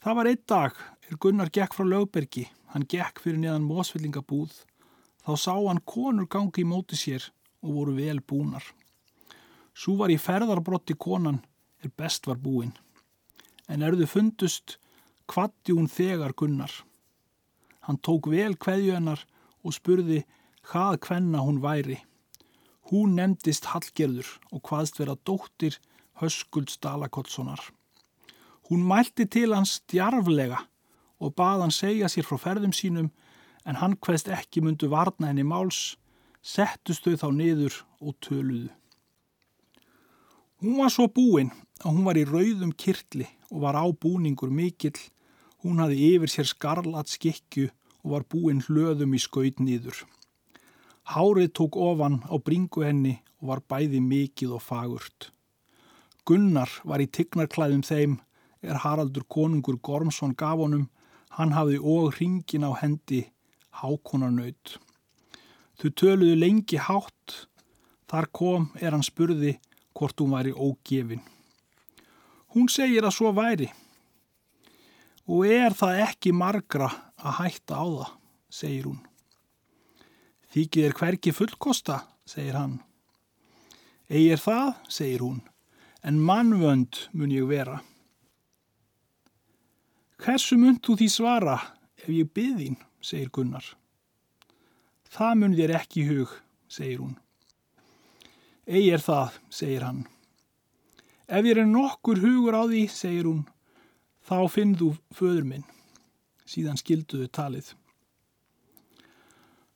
Það 0.00 0.16
var 0.18 0.30
einn 0.30 0.44
dag 0.48 0.78
er 1.08 1.18
Gunnar 1.20 1.50
gekk 1.52 1.76
frá 1.76 1.84
lögbergi. 1.88 2.46
Hann 2.72 2.88
gekk 2.88 3.20
fyrir 3.22 3.40
neðan 3.42 3.66
mósvillingabúð. 3.68 4.54
Þá 5.24 5.32
sá 5.40 5.52
hann 5.56 5.82
konur 5.88 6.28
gangi 6.28 6.64
í 6.64 6.68
móti 6.68 6.96
sér 7.00 7.28
og 7.64 7.76
voru 7.76 7.96
vel 7.96 8.20
búnar. 8.20 8.64
Sú 9.74 9.96
var 10.00 10.12
í 10.12 10.20
ferðarbrotti 10.20 10.96
konan 10.96 11.42
er 11.84 11.94
best 11.96 12.26
var 12.26 12.40
búin. 12.40 12.72
En 13.68 13.82
erðu 13.82 14.06
fundust 14.08 14.78
kvatti 15.30 15.72
hún 15.72 15.88
þegar 15.88 16.34
Gunnar. 16.36 16.72
Hann 17.84 18.00
tók 18.00 18.28
vel 18.32 18.56
kveðju 18.56 18.96
hennar 18.96 19.24
og 19.64 19.76
spurði 19.76 20.24
hvað 20.68 21.00
kvenna 21.06 21.42
hún 21.44 21.60
væri. 21.64 21.98
Hún 22.90 23.16
nefndist 23.16 23.70
Hallgerður 23.72 24.28
og 24.52 24.62
hvaðst 24.68 25.00
vera 25.00 25.16
dóttir 25.24 25.78
Höskulds 26.20 26.78
Dalakotssonar. 26.80 27.60
Hún 28.68 28.84
mælti 28.88 29.26
til 29.26 29.52
hans 29.54 29.80
djarflega 29.90 30.62
og 31.20 31.34
bað 31.36 31.64
hann 31.64 31.74
segja 31.74 32.08
sér 32.12 32.26
frá 32.28 32.40
ferðum 32.40 32.72
sínum 32.76 33.10
en 33.64 33.80
hann 33.80 33.96
hvaðst 33.96 34.28
ekki 34.32 34.60
myndu 34.64 34.90
varna 34.92 35.30
henni 35.30 35.44
máls, 35.44 35.96
settust 36.44 37.04
þau 37.04 37.16
þá 37.20 37.28
niður 37.32 37.76
og 38.00 38.16
töluðu. 38.24 38.72
Hún 40.60 40.80
var 40.80 40.92
svo 40.92 41.08
búinn 41.12 41.52
að 41.82 41.90
hún 41.90 42.04
var 42.06 42.20
í 42.20 42.26
rauðum 42.28 42.72
kirtli 42.78 43.26
og 43.50 43.64
var 43.64 43.78
ábúningur 43.78 44.52
mikill. 44.52 44.98
Hún 45.64 45.80
hafi 45.80 45.96
yfir 46.12 46.30
sér 46.30 46.48
skarlat 46.50 47.10
skikju 47.10 47.70
og 48.04 48.10
var 48.14 48.26
búinn 48.28 48.62
hlöðum 48.66 49.16
í 49.16 49.20
skaut 49.22 49.58
nýður. 49.58 50.04
Hárið 51.08 51.50
tók 51.56 51.76
ofan 51.76 52.20
á 52.28 52.34
bringu 52.36 52.84
henni 52.84 53.18
og 53.40 53.48
var 53.50 53.64
bæði 53.68 54.00
mikið 54.00 54.54
og 54.56 54.62
fagurt. 54.64 55.30
Gunnar 56.24 56.70
var 56.88 57.02
í 57.04 57.08
tignarklæðum 57.08 57.82
þeim 57.84 58.18
er 58.64 58.80
Haraldur 58.80 59.26
konungur 59.28 59.76
Gormsson 59.76 60.32
gaf 60.32 60.56
honum, 60.60 60.88
hann 61.36 61.52
hafði 61.52 61.80
og 61.80 62.14
ringin 62.16 62.64
á 62.64 62.72
hendi 62.80 63.26
hákonarnaut. 63.82 64.78
Þau 65.76 65.90
töluðu 65.98 66.38
lengi 66.38 66.78
hátt, 66.80 67.48
þar 68.08 68.30
kom 68.32 68.70
er 68.80 68.94
hann 68.94 69.04
spurði 69.04 69.58
hvort 69.92 70.20
hún 70.22 70.32
væri 70.36 70.54
ógefin. 70.54 71.24
Hún 72.54 72.68
segir 72.70 73.02
að 73.02 73.16
svo 73.16 73.32
væri 73.34 73.66
og 75.24 75.46
er 75.48 75.74
það 75.74 76.02
ekki 76.04 76.34
margra 76.36 76.90
að 77.16 77.38
hætta 77.40 77.80
á 77.80 77.86
það, 77.88 78.10
segir 78.52 78.88
hún. 78.90 79.00
Þykir 80.54 80.86
er 80.90 80.96
hverki 80.98 81.32
fullkosta, 81.34 82.02
segir 82.28 82.58
hann. 82.58 82.76
Egir 84.06 84.38
það, 84.38 84.74
segir 84.92 85.24
hún, 85.24 85.40
en 86.04 86.20
mannvönd 86.20 87.06
mun 87.16 87.32
ég 87.32 87.48
vera. 87.48 87.80
Hversu 90.20 90.60
mun 90.60 90.78
þú 90.78 90.98
því 91.00 91.10
svara 91.10 91.58
ef 91.98 92.08
ég 92.12 92.30
byðin, 92.36 92.78
segir 93.00 93.32
Gunnar. 93.34 93.64
Það 95.10 95.38
mun 95.40 95.56
þér 95.58 95.78
ekki 95.80 96.06
hug, 96.10 96.30
segir 96.68 97.00
hún. 97.02 97.16
Egir 98.64 99.02
það, 99.02 99.40
segir 99.50 99.88
hann. 99.88 100.04
Ef 101.24 101.46
ég 101.48 101.56
er 101.56 101.64
nokkur 101.64 102.18
hugur 102.20 102.52
á 102.52 102.68
því, 102.68 102.82
segir 102.92 103.24
hún, 103.24 103.46
þá 104.28 104.44
finn 104.52 104.74
þú 104.76 104.90
föður 105.16 105.46
minn. 105.48 105.64
Síðan 106.44 106.76
skilduðu 106.76 107.30
talið. 107.32 107.70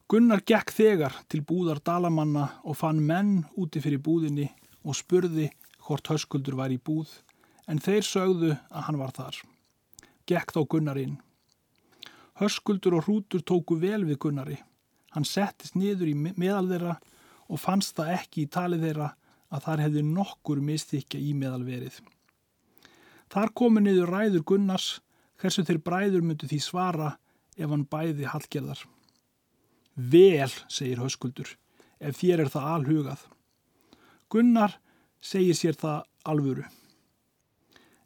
Gunnar 0.09 0.43
gekk 0.45 0.73
þegar 0.77 1.17
til 1.29 1.41
búðar 1.45 1.81
dalamanna 1.85 2.51
og 2.65 2.77
fann 2.77 3.01
menn 3.01 3.47
úti 3.57 3.81
fyrir 3.81 4.01
búðinni 4.05 4.51
og 4.85 4.97
spurði 4.97 5.49
hvort 5.87 6.09
höskuldur 6.13 6.57
var 6.57 6.73
í 6.73 6.79
búð 6.81 7.15
en 7.69 7.81
þeir 7.81 8.05
sögðu 8.05 8.53
að 8.69 8.85
hann 8.85 9.01
var 9.01 9.13
þar. 9.17 9.41
Gekk 10.29 10.53
þá 10.53 10.61
Gunnar 10.69 11.01
inn. 11.01 11.17
Höskuldur 12.41 12.99
og 13.01 13.09
hrútur 13.09 13.41
tóku 13.41 13.77
vel 13.81 14.05
við 14.05 14.21
Gunnari. 14.25 14.59
Hann 15.17 15.25
settist 15.25 15.77
niður 15.77 16.13
í 16.13 16.17
meðal 16.17 16.69
þeirra 16.69 16.99
og 17.49 17.61
fannst 17.61 17.97
það 17.97 18.15
ekki 18.19 18.45
í 18.45 18.53
talið 18.53 18.85
þeirra 18.85 19.09
að 19.49 19.65
þar 19.65 19.85
hefði 19.87 20.05
nokkur 20.09 20.61
mistikja 20.65 21.21
í 21.21 21.33
meðalverið. 21.37 22.01
Þar 23.29 23.53
komu 23.61 23.83
niður 23.85 24.13
ræður 24.13 24.45
Gunnars 24.49 24.99
hversu 25.41 25.65
þeir 25.65 25.81
bræður 25.85 26.25
myndu 26.25 26.49
því 26.51 26.61
svara 26.65 27.15
ef 27.57 27.71
hann 27.71 27.87
bæði 27.91 28.29
hallgerðar. 28.29 28.83
Vel, 29.99 30.51
segir 30.71 31.01
höskuldur, 31.03 31.51
ef 31.99 32.21
þér 32.21 32.45
er 32.45 32.53
það 32.53 32.69
alhugað. 32.75 33.25
Gunnar 34.31 34.77
segir 35.25 35.57
sér 35.59 35.79
það 35.79 36.05
alvöru. 36.29 36.67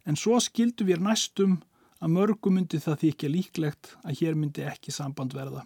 En 0.07 0.17
svo 0.19 0.39
skildu 0.41 0.87
við 0.87 1.03
næstum 1.03 1.59
að 2.03 2.15
mörgu 2.15 2.51
myndi 2.51 2.79
það 2.83 3.05
ekki 3.11 3.29
líklegt 3.31 3.93
að 4.03 4.17
hér 4.19 4.39
myndi 4.39 4.65
ekki 4.67 4.91
samband 4.91 5.35
verða. 5.35 5.63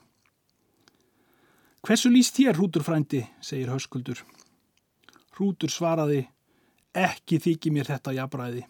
Hversu 1.85 2.11
líst 2.11 2.35
þér, 2.35 2.57
Hrútur 2.57 2.83
frændi, 2.83 3.23
segir 3.41 3.71
höskuldur. 3.71 4.19
Hrútur 5.37 5.69
svaraði, 5.69 6.23
ekki 6.97 7.37
þykir 7.43 7.73
mér 7.75 7.91
þetta 7.91 8.15
jafnræði. 8.17 8.63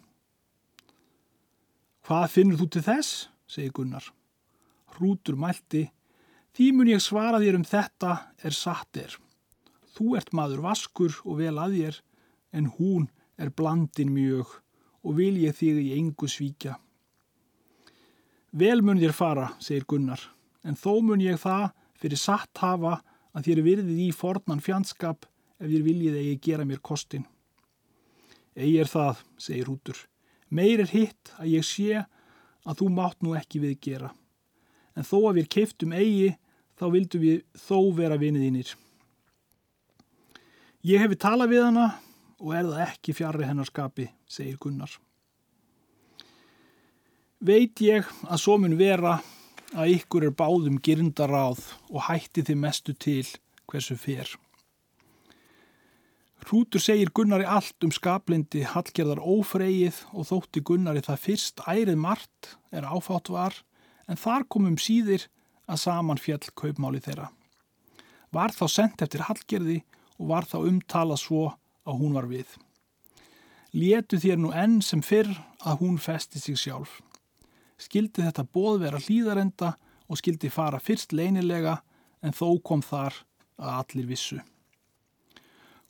Hvað 2.08 2.32
finnur 2.32 2.60
þú 2.60 2.68
til 2.76 2.84
þess, 2.88 3.28
segir 3.48 3.74
Gunnar. 3.76 4.12
Hrútur 4.96 5.40
mælti, 5.40 5.88
Því 6.58 6.72
mun 6.74 6.90
ég 6.90 7.02
svara 7.06 7.38
þér 7.38 7.60
um 7.60 7.64
þetta 7.70 8.12
er 8.42 8.56
satt 8.58 8.98
er. 8.98 9.12
Þú 9.94 10.16
ert 10.18 10.32
maður 10.34 10.64
vaskur 10.64 11.14
og 11.22 11.36
vel 11.38 11.54
að 11.62 11.76
þér 11.78 12.00
en 12.58 12.70
hún 12.80 13.04
er 13.38 13.52
blandin 13.54 14.10
mjög 14.10 14.56
og 15.06 15.20
vil 15.20 15.36
ég 15.38 15.54
þig 15.54 15.78
í 15.84 15.92
engu 16.00 16.26
svíkja. 16.26 16.74
Vel 18.58 18.82
mun 18.82 18.98
þér 18.98 19.14
fara, 19.14 19.52
segir 19.62 19.86
Gunnar, 19.86 20.24
en 20.66 20.74
þó 20.74 20.98
mun 21.06 21.22
ég 21.22 21.38
það 21.44 21.70
fyrir 22.02 22.24
satt 22.24 22.64
hafa 22.64 23.04
að 23.38 23.52
þér 23.52 23.64
virðið 23.70 24.02
í 24.08 24.10
fornan 24.18 24.64
fjandskap 24.66 25.30
ef 25.58 25.68
þér 25.68 25.86
viljið 25.86 26.20
eigi 26.22 26.38
gera 26.50 26.66
mér 26.68 26.82
kostin. 26.84 27.26
Egi 28.58 28.78
er 28.82 28.90
það, 28.90 29.22
segir 29.38 29.70
Rútur, 29.70 30.00
meir 30.50 30.82
er 30.82 30.92
hitt 30.92 31.34
að 31.38 31.52
ég 31.54 31.66
sé 31.66 32.02
að 32.68 32.82
þú 32.82 32.90
mátt 32.94 33.22
nú 33.24 33.36
ekki 33.38 33.62
við 33.64 33.78
gera, 33.86 34.12
en 34.98 35.06
þó 35.06 35.18
að 35.30 35.40
við 35.42 35.50
keiftum 35.56 35.94
eigi 35.96 36.36
þá 36.78 36.86
vildum 36.94 37.24
við 37.24 37.42
þó 37.58 37.80
vera 37.98 38.20
viniðínir. 38.22 38.74
Ég 40.88 41.02
hefi 41.02 41.18
talað 41.20 41.54
við 41.54 41.66
hana 41.68 41.88
og 42.38 42.54
er 42.54 42.68
það 42.70 42.84
ekki 42.86 43.16
fjarrri 43.18 43.48
hennar 43.50 43.70
skapi, 43.70 44.08
segir 44.30 44.60
Gunnar. 44.62 44.92
Veit 47.38 47.82
ég 47.86 48.08
að 48.26 48.42
svo 48.42 48.58
mun 48.62 48.78
vera 48.80 49.18
að 49.78 49.94
ykkur 49.98 50.26
er 50.26 50.34
báðum 50.38 50.80
girndaráð 50.82 51.62
og 51.92 52.08
hætti 52.08 52.46
þið 52.46 52.62
mestu 52.62 52.96
til 52.98 53.26
hversu 53.70 53.98
fer. 54.00 54.30
Hrútur 56.48 56.80
segir 56.80 57.10
Gunnari 57.12 57.44
allt 57.44 57.84
um 57.84 57.92
skaplindi 57.92 58.62
hallgerðar 58.72 59.20
ófreyið 59.20 59.98
og 60.16 60.30
þótti 60.30 60.62
Gunnari 60.64 61.02
það 61.04 61.20
fyrst 61.26 61.64
ærið 61.68 61.98
margt 62.00 62.54
er 62.72 62.88
áfátt 62.88 63.28
var 63.34 63.58
en 64.08 64.20
þar 64.22 64.46
komum 64.48 64.78
síðir 64.80 65.26
að 65.68 65.82
saman 65.82 66.22
fjall 66.24 66.48
kaupmáli 66.56 67.04
þeirra. 67.04 67.28
Var 68.32 68.56
þá 68.56 68.64
sendt 68.72 69.04
eftir 69.04 69.26
hallgerði 69.28 69.82
og 70.16 70.32
var 70.32 70.48
þá 70.48 70.58
umtalað 70.62 71.22
svo 71.26 71.44
að 71.84 72.00
hún 72.00 72.16
var 72.16 72.32
við. 72.32 72.48
Létu 73.76 74.16
þér 74.16 74.40
nú 74.40 74.56
enn 74.56 74.80
sem 74.80 75.04
fyrr 75.04 75.34
að 75.68 75.82
hún 75.84 76.00
festi 76.00 76.40
sig 76.40 76.56
sjálf. 76.56 77.02
Skildi 77.76 78.24
þetta 78.24 78.48
bóð 78.48 78.86
vera 78.88 79.04
hlýðarenda 79.04 79.76
og 80.08 80.22
skildi 80.22 80.48
fara 80.48 80.80
fyrst 80.80 81.12
leinilega 81.12 81.82
en 82.24 82.32
þó 82.32 82.56
kom 82.64 82.80
þar 82.80 83.26
að 83.60 83.82
allir 83.82 84.16
vissu. 84.16 84.40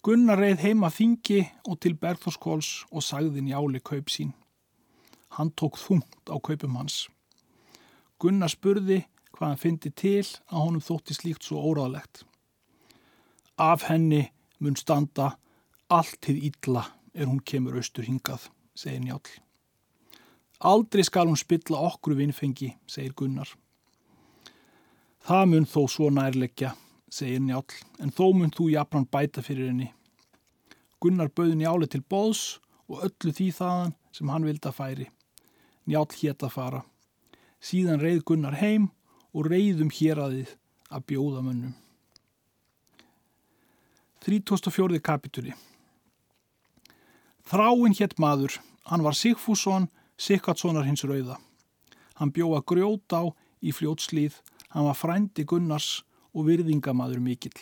Gunnar 0.05 0.39
reið 0.39 0.61
heima 0.61 0.89
þingi 0.93 1.39
og 1.67 1.79
til 1.83 1.95
Bergþórskóls 1.97 2.85
og 2.91 3.03
sagði 3.03 3.43
njáli 3.43 3.81
kaup 3.81 4.11
sín. 4.13 4.33
Hann 5.35 5.51
tók 5.51 5.79
þungt 5.81 6.29
á 6.29 6.37
kaupum 6.37 6.77
hans. 6.77 7.07
Gunnar 8.21 8.49
spurði 8.53 9.03
hvað 9.33 9.49
hann 9.49 9.61
fyndi 9.61 9.91
til 9.91 10.23
að 10.47 10.63
honum 10.63 10.85
þótti 10.85 11.17
slíkt 11.17 11.45
svo 11.45 11.61
óráðlegt. 11.65 12.23
Af 13.57 13.87
henni 13.89 14.27
mun 14.59 14.77
standa 14.77 15.35
allt 15.89 16.21
til 16.21 16.37
ítla 16.45 16.85
er 17.13 17.25
hún 17.25 17.41
kemur 17.41 17.77
austur 17.77 18.05
hingað, 18.05 18.49
segir 18.77 19.01
Njál. 19.01 19.21
Aldrei 20.59 21.03
skal 21.05 21.29
hún 21.29 21.37
spilla 21.37 21.81
okkur 21.89 22.15
vinnfengi, 22.17 22.71
segir 22.89 23.13
Gunnar. 23.17 23.49
Það 25.25 25.45
mun 25.51 25.65
þó 25.69 25.81
svo 25.89 26.09
nærleggja, 26.13 26.73
segir 27.09 27.41
Njál, 27.41 27.65
en 27.99 28.11
þó 28.11 28.33
mun 28.35 28.51
þú 28.53 28.69
jafnan 28.73 29.07
bæta 29.11 29.43
fyrir 29.45 29.71
henni. 29.71 29.91
Gunnar 31.01 31.29
bauði 31.29 31.57
Njáli 31.59 31.87
til 31.87 32.01
bóðs 32.01 32.59
og 32.89 33.03
öllu 33.07 33.33
því 33.33 33.47
þaðan 33.57 33.95
sem 34.15 34.29
hann 34.33 34.47
vildi 34.47 34.69
að 34.69 34.77
færi. 34.77 35.09
Njál 35.87 36.07
hétt 36.19 36.43
að 36.43 36.55
fara. 36.55 36.81
Síðan 37.61 38.01
reið 38.01 38.23
Gunnar 38.27 38.57
heim 38.59 38.89
og 39.33 39.47
reyðum 39.51 39.91
hér 39.93 40.21
aðið 40.23 40.55
að 40.89 41.05
bjóða 41.11 41.43
mönnum. 41.45 41.75
34. 44.27 44.99
kapitúri 44.99 45.53
Þráinn 47.47 47.95
hétt 47.95 48.17
maður, 48.19 48.57
hann 48.91 49.05
var 49.05 49.15
Sigfússon, 49.15 49.87
Sikkatssonar 50.19 50.83
hins 50.83 51.05
rauða. 51.07 51.37
Hann 52.19 52.33
bjóða 52.35 52.59
grjót 52.67 53.13
á 53.15 53.23
í 53.63 53.71
fljótslíð, 53.71 54.35
hann 54.73 54.89
var 54.89 54.97
frændi 54.99 55.45
Gunnars 55.47 56.01
og 56.37 56.45
virðingamaður 56.45 57.21
mikill. 57.23 57.57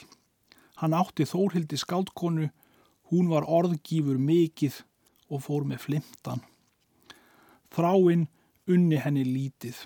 Hann 0.81 0.93
átti 0.93 1.23
þórhildi 1.23 1.79
skáldkonu, 1.79 2.49
hún 3.11 3.29
var 3.31 3.47
orðgífur 3.47 4.19
mikill 4.19 4.75
og 5.31 5.45
fór 5.47 5.63
með 5.67 5.85
flimtan. 5.85 6.43
Þráinn 7.71 8.27
unni 8.67 8.99
henni 8.99 9.23
lítið. 9.23 9.77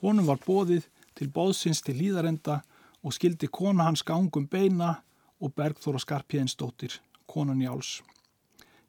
Honum 0.00 0.28
var 0.28 0.40
bóðið 0.44 0.88
til 1.16 1.28
bóðsins 1.32 1.80
til 1.84 1.96
líðarenda 1.98 2.60
og 3.04 3.16
skildi 3.16 3.48
kona 3.48 3.88
hans 3.88 4.04
gangum 4.04 4.46
beina 4.48 4.98
og 5.40 5.54
Bergþóra 5.56 6.00
Skarpjænsdóttir, 6.00 7.00
konan 7.26 7.62
Jáls. 7.64 8.00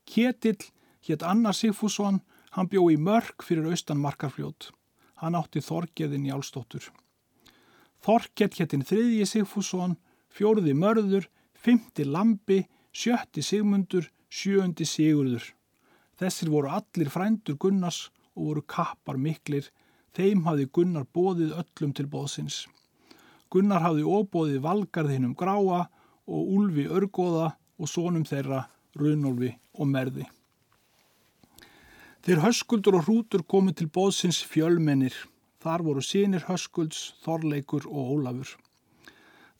Ketill 0.06 0.60
hétt 1.08 1.24
Anna 1.24 1.54
Sigfússon, 1.56 2.20
hann 2.52 2.68
bjó 2.68 2.90
í 2.92 2.98
mörg 3.00 3.46
fyrir 3.46 3.70
austan 3.72 4.02
markarfljót. 4.04 4.72
Hann 5.22 5.38
átti 5.38 5.62
Þorgerðin 5.64 6.28
Jálsdóttur. 6.28 6.90
Þorgert 8.02 8.58
héttin 8.58 8.86
þriðji 8.88 9.28
Sigfússon, 9.30 9.98
fjóruði 10.34 10.74
mörður, 10.74 11.28
fymti 11.54 12.06
lambi, 12.06 12.64
sjötti 12.92 13.44
sigmundur, 13.46 14.08
sjöundi 14.30 14.88
sigurður. 14.88 15.44
Þessir 16.18 16.50
voru 16.54 16.72
allir 16.74 17.10
frændur 17.14 17.58
Gunnars 17.62 18.10
og 18.36 18.48
voru 18.48 18.66
kappar 18.66 19.18
miklir 19.22 19.70
Þeim 20.12 20.44
hafði 20.44 20.68
Gunnar 20.76 21.06
bóðið 21.16 21.54
öllum 21.56 21.94
til 21.96 22.08
bóðsins. 22.12 22.66
Gunnar 23.52 23.84
hafði 23.84 24.04
óbóðið 24.04 24.60
valgarðinum 24.66 25.36
gráa 25.40 25.86
og 26.28 26.52
úlfi 26.58 26.88
örgóða 26.92 27.54
og 27.80 27.88
sónum 27.88 28.26
þeirra 28.28 28.66
runolfi 29.00 29.54
og 29.80 29.88
merði. 29.88 30.28
Þeir 32.22 32.44
höskuldur 32.44 33.00
og 33.00 33.08
hrútur 33.08 33.46
komið 33.48 33.80
til 33.80 33.88
bóðsins 33.96 34.42
fjölmennir. 34.46 35.16
Þar 35.62 35.84
voru 35.86 36.02
sínir 36.02 36.48
höskulds, 36.48 37.14
þorleikur 37.22 37.86
og 37.90 38.16
ólafur. 38.16 38.56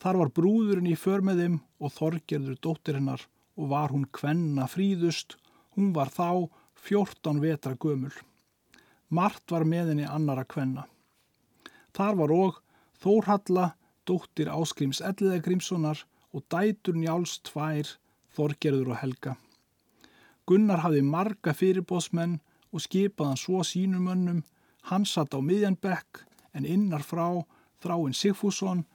Þar 0.02 0.18
var 0.24 0.34
brúðurinn 0.34 0.90
í 0.90 0.98
förmeðim 0.98 1.60
og 1.78 1.94
þorgerður 1.94 2.58
dóttirinnar 2.66 3.28
og 3.58 3.70
var 3.70 3.94
hún 3.94 4.08
kvenna 4.10 4.66
fríðust. 4.72 5.38
Hún 5.78 5.94
var 5.94 6.10
þá 6.10 6.50
fjórtán 6.74 7.42
vetra 7.44 7.78
gömul. 7.78 8.14
Mart 9.10 9.44
var 9.52 9.68
með 9.68 9.94
henni 9.94 10.08
annara 10.10 10.48
kvenna. 10.48 10.88
Þar 11.94 12.18
var 12.24 12.34
og 12.34 12.62
Þórhalla, 13.02 13.72
dóttir 14.06 14.50
Áskrims 14.54 15.00
Elliða 15.02 15.40
Grímssonar 15.42 16.04
og 16.38 16.44
dætur 16.54 16.98
Njáls 16.98 17.40
tvær, 17.48 17.88
Þorgerður 18.36 18.92
og 18.94 19.00
Helga. 19.02 19.34
Gunnar 20.46 20.84
hafði 20.84 21.02
marga 21.06 21.54
fyrirbóðsmenn 21.58 22.38
og 22.72 22.84
skipaðan 22.86 23.40
svo 23.42 23.64
sínumönnum, 23.66 24.44
hann 24.90 25.06
satt 25.06 25.36
á 25.36 25.40
miðjanbekk 25.40 26.24
en 26.58 26.66
innar 26.66 27.04
frá 27.06 27.44
þráinn 27.82 28.16
Sigfússon, 28.18 28.86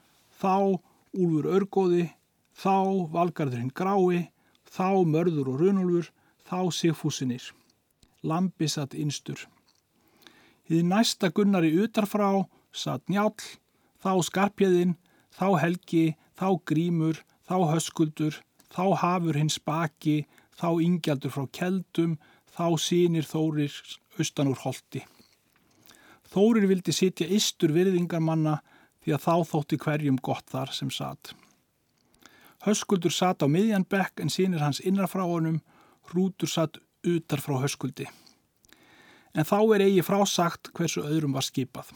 þá 0.40 0.80
Úlfur 1.16 1.48
Örgóði, 1.56 2.10
þá 2.52 3.08
Valgarðurinn 3.14 3.72
Grái, 3.74 4.28
þá 4.68 5.04
Mörður 5.08 5.52
og 5.54 5.60
Runulfur, 5.62 6.10
þá 6.46 6.70
Sigfúsinir. 6.72 7.52
Lambi 8.22 8.68
satt 8.68 8.94
innstur. 8.94 9.46
Hið 10.66 10.82
næsta 10.90 11.30
Gunnari 11.30 11.72
utarfrá 11.78 12.46
satt 12.74 13.06
njál, 13.08 13.32
þá 14.02 14.12
skarpjeðinn, 14.28 14.96
þá 15.32 15.48
helgi, 15.62 16.16
þá 16.36 16.48
grímur, 16.68 17.22
þá 17.48 17.56
höskuldur, 17.72 18.40
þá 18.74 18.84
hafur 19.02 19.38
hins 19.38 19.58
baki, 19.62 20.24
þá 20.58 20.68
ingjaldur 20.82 21.32
frá 21.32 21.46
keldum, 21.52 22.16
þá 22.50 22.76
sínir 22.80 23.26
þórir 23.28 23.72
austan 24.18 24.50
úr 24.52 24.60
holti. 24.64 25.04
Þórir 26.32 26.66
vildi 26.70 26.92
sitja 26.92 27.26
istur 27.26 27.72
virðingarmanna 27.74 28.58
því 29.04 29.16
að 29.16 29.24
þá 29.26 29.34
þótti 29.52 29.80
hverjum 29.84 30.20
gott 30.22 30.46
þar 30.50 30.74
sem 30.74 30.90
satt. 30.90 31.32
Höskuldur 32.66 33.14
satt 33.14 33.44
á 33.44 33.46
miðjan 33.46 33.86
bekk 33.86 34.24
en 34.24 34.32
sínir 34.32 34.64
hans 34.64 34.82
innra 34.82 35.06
frá 35.06 35.22
honum, 35.24 35.60
hrútur 36.10 36.50
satt 36.50 36.80
utar 37.06 37.42
frá 37.42 37.60
höskuldi 37.62 38.08
en 39.36 39.44
þá 39.44 39.58
er 39.76 39.84
eigi 39.86 40.04
frásagt 40.04 40.70
hversu 40.76 41.04
öðrum 41.04 41.36
var 41.36 41.44
skipað. 41.44 41.92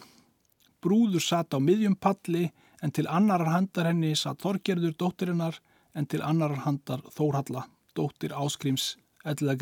Brúður 0.85 1.25
satt 1.25 1.57
á 1.57 1.59
miðjum 1.61 1.97
palli 1.97 2.51
en 2.85 2.93
til 2.93 3.09
annarar 3.09 3.53
handar 3.55 3.91
henni 3.91 4.13
satt 4.17 4.45
Þorgerður 4.45 4.97
dóttirinnar 5.01 5.61
en 5.97 6.07
til 6.07 6.23
annarar 6.25 6.65
handar 6.67 7.05
Þórhalla, 7.17 7.67
dóttir 7.97 8.37
Áskrims 8.37 8.95
Elliða 9.25 9.57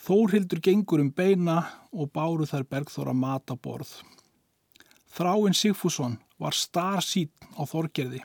Þórhildur 0.00 0.62
gengur 0.64 1.02
um 1.02 1.10
beina 1.12 1.58
og 1.92 2.08
báru 2.14 2.46
þær 2.48 2.64
Bergþóra 2.72 3.12
mat 3.12 3.52
á 3.52 3.54
borð. 3.54 3.90
Þráinn 5.12 5.56
Sigfússon 5.56 6.16
var 6.40 6.56
star 6.56 7.04
sín 7.04 7.28
á 7.52 7.68
Þorgerði. 7.68 8.22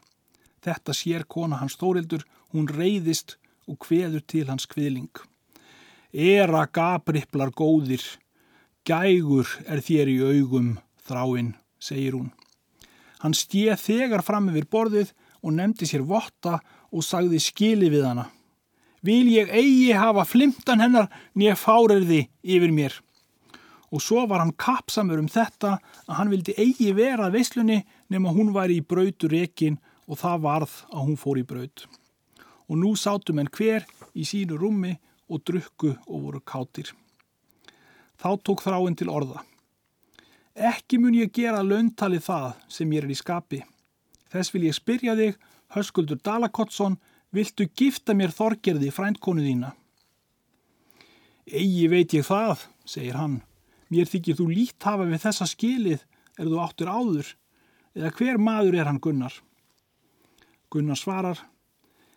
Þetta 0.63 0.95
sér 0.95 1.25
kona 1.27 1.59
hans 1.59 1.75
Þórhildur, 1.75 2.23
hún 2.53 2.69
reyðist 2.71 3.35
og 3.67 3.79
kveður 3.83 4.23
til 4.23 4.45
hans 4.47 4.69
kviðling. 4.71 5.11
Era 6.15 6.63
gabripplar 6.71 7.51
góðir, 7.51 8.05
gægur 8.87 9.49
er 9.67 9.83
þér 9.83 10.13
í 10.13 10.17
augum, 10.23 10.77
þráinn, 11.03 11.55
segir 11.75 12.15
hún. 12.15 12.31
Hann 13.19 13.35
stíð 13.35 13.75
þegar 13.81 14.23
fram 14.23 14.47
yfir 14.53 14.69
borðið 14.71 15.11
og 15.43 15.57
nefndi 15.57 15.89
sér 15.89 16.07
votta 16.07 16.61
og 16.95 17.03
sagði 17.03 17.41
skili 17.43 17.91
við 17.91 18.07
hana. 18.07 18.29
Vil 19.05 19.27
ég 19.31 19.51
eigi 19.53 19.93
hafa 19.93 20.25
flimtan 20.27 20.81
hennar 20.83 21.09
nýja 21.37 21.55
fáriði 21.59 22.25
yfir 22.43 22.73
mér. 22.73 22.93
Og 23.93 24.01
svo 24.01 24.25
var 24.27 24.41
hann 24.41 24.55
kapsamur 24.59 25.21
um 25.21 25.29
þetta 25.31 25.77
að 26.07 26.15
hann 26.17 26.31
vildi 26.33 26.55
eigi 26.59 26.91
vera 26.97 27.27
að 27.27 27.37
veislunni 27.37 27.83
nema 28.11 28.33
hún 28.35 28.53
væri 28.55 28.79
í 28.81 28.85
brautu 28.85 29.29
rekin 29.31 29.77
og 30.09 30.19
það 30.21 30.43
varð 30.45 30.75
að 30.91 31.05
hún 31.05 31.19
fór 31.21 31.39
í 31.39 31.47
braut. 31.47 31.85
Og 32.69 32.79
nú 32.81 32.95
sátum 32.97 33.39
henn 33.39 33.51
hver 33.53 33.85
í 34.17 34.25
sínu 34.25 34.57
rúmi 34.57 34.95
og 35.29 35.43
drukku 35.45 35.93
og 36.07 36.27
voru 36.27 36.41
kátir. 36.41 36.91
Þá 38.21 38.29
tók 38.41 38.63
þráinn 38.65 38.97
til 38.97 39.11
orða. 39.11 39.43
Ekki 40.55 40.99
mun 41.01 41.17
ég 41.17 41.33
gera 41.35 41.63
löntali 41.65 42.21
það 42.23 42.53
sem 42.71 42.91
ég 42.95 43.03
er 43.03 43.11
í 43.11 43.17
skapi. 43.19 43.61
Þess 44.31 44.53
vil 44.53 44.67
ég 44.69 44.77
spyrja 44.77 45.15
þig, 45.19 45.35
höskuldur 45.75 46.21
Dalakottsson, 46.23 46.97
viltu 47.35 47.67
gifta 47.77 48.15
mér 48.17 48.33
þorgerði 48.35 48.91
frændkonu 48.93 49.43
þína? 49.45 49.71
Egi 51.45 51.87
veit 51.91 52.13
ég 52.15 52.25
það, 52.25 52.63
segir 52.89 53.19
hann. 53.19 53.41
Mér 53.93 54.09
þykir 54.09 54.39
þú 54.39 54.47
lít 54.49 54.87
hafa 54.87 55.05
við 55.05 55.21
þessa 55.27 55.47
skilið 55.49 56.05
er 56.39 56.47
þú 56.49 56.61
áttur 56.63 56.89
áður, 56.89 57.27
eða 57.95 58.13
hver 58.17 58.39
maður 58.41 58.79
er 58.79 58.89
hann 58.89 59.01
Gunnar? 59.03 59.35
Gunnar 60.73 60.99
svarar, 60.99 61.43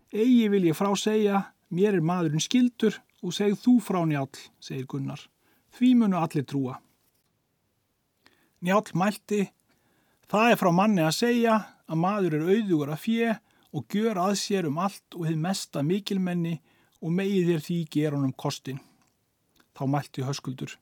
Egi 0.09 0.49
vil 0.49 0.65
ég 0.71 0.77
frá 0.77 0.89
segja, 0.97 1.43
mér 1.69 1.99
er 1.99 2.05
maðurinn 2.05 2.41
skildur 2.41 2.95
og 3.21 3.35
segð 3.37 3.59
þú 3.61 3.75
frá 3.85 3.99
njál, 4.09 4.31
segir 4.57 4.87
Gunnar. 4.89 5.21
Því 5.77 5.91
munu 6.01 6.17
allir 6.17 6.47
trúa. 6.49 6.79
Njál 8.65 8.89
mælti, 8.97 9.43
það 10.33 10.53
er 10.55 10.61
frá 10.63 10.71
manni 10.73 11.05
að 11.05 11.19
segja 11.19 11.59
að 11.85 12.01
maður 12.01 12.39
er 12.39 12.49
auðugur 12.49 12.95
að 12.95 13.03
fjö 13.05 13.35
og 13.73 13.87
gjör 13.93 14.17
að 14.17 14.35
sér 14.41 14.69
um 14.69 14.79
allt 14.81 15.17
og 15.17 15.27
hefð 15.29 15.41
mesta 15.45 15.83
mikilmenni 15.85 16.59
og 17.03 17.13
megið 17.15 17.51
þér 17.51 17.65
því 17.67 17.79
gera 17.95 18.17
honum 18.17 18.33
kostin. 18.33 18.81
Þá 19.77 19.83
mælti 19.93 20.25
höskuldur. 20.27 20.73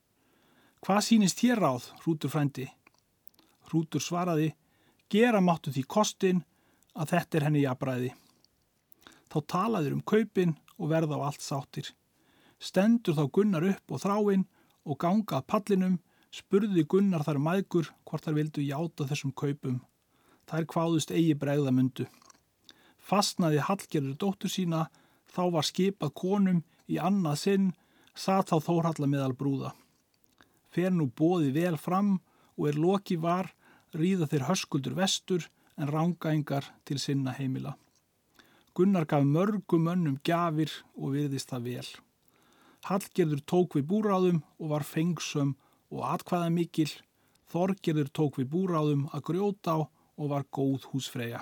Hvað 0.81 1.03
sínist 1.03 1.41
þér 1.41 1.61
ráð, 1.61 1.89
hrútur 2.01 2.31
frændi? 2.31 2.67
Hrútur 3.67 4.01
svaraði, 4.01 4.53
gera 5.09 5.41
máttu 5.43 5.73
því 5.73 5.83
kostin 5.83 6.43
að 6.95 7.13
þetta 7.13 7.37
er 7.37 7.45
henni 7.47 7.63
jafnbræði. 7.65 8.11
Þá 9.27 9.37
talaður 9.53 9.97
um 9.97 10.03
kaupin 10.07 10.55
og 10.77 10.91
verða 10.93 11.19
á 11.19 11.27
allt 11.27 11.43
sáttir. 11.43 11.91
Stendur 12.57 13.17
þá 13.17 13.25
Gunnar 13.33 13.65
upp 13.67 13.91
og 13.93 14.01
þráinn 14.01 14.45
og 14.87 14.97
gangað 15.01 15.45
pallinum, 15.51 15.99
spurði 16.31 16.85
Gunnar 16.87 17.25
þar 17.27 17.41
maðgur 17.43 17.91
hvort 18.07 18.23
þar 18.25 18.37
vildu 18.39 18.63
játa 18.63 19.05
þessum 19.09 19.33
kaupum. 19.35 19.81
Þær 20.47 20.65
kváðust 20.71 21.11
eigi 21.11 21.35
bregða 21.35 21.73
mundu. 21.75 22.07
Fastnaði 23.07 23.61
Hallgerður 23.63 24.17
dóttur 24.19 24.51
sína, 24.51 24.87
þá 25.31 25.43
var 25.55 25.67
skipað 25.67 26.15
konum 26.19 26.63
í 26.91 26.97
annað 26.99 27.37
sinn, 27.43 27.67
satt 28.15 28.51
þá 28.51 28.57
Þórhalla 28.65 29.07
meðal 29.07 29.35
brúða. 29.37 29.71
Fer 30.73 30.91
nú 30.91 31.07
bóði 31.07 31.53
vel 31.55 31.77
fram 31.79 32.17
og 32.57 32.67
er 32.71 32.79
loki 32.81 33.15
var, 33.21 33.53
ríða 33.95 34.27
þeir 34.27 34.47
höskuldur 34.49 34.97
vestur 34.97 35.47
en 35.77 35.91
rángaengar 35.93 36.67
til 36.85 36.99
sinna 36.99 37.31
heimila. 37.37 37.77
Gunnar 38.75 39.07
gaf 39.09 39.23
mörgum 39.23 39.87
önnum 39.89 40.19
gafir 40.27 40.73
og 40.97 41.15
virðist 41.15 41.53
það 41.53 41.69
vel. 41.71 41.87
Hallgerður 42.85 43.41
tók 43.49 43.77
við 43.77 43.87
búráðum 43.89 44.43
og 44.59 44.73
var 44.75 44.85
fengsum 44.85 45.55
og 45.89 46.03
atkvæða 46.11 46.51
mikil. 46.53 46.91
Þorgerður 47.47 48.11
tók 48.11 48.41
við 48.41 48.51
búráðum 48.51 49.07
að 49.15 49.29
grjóta 49.31 49.79
á 49.79 49.87
og 49.87 50.25
var 50.33 50.43
góð 50.51 50.89
húsfreyja. 50.91 51.41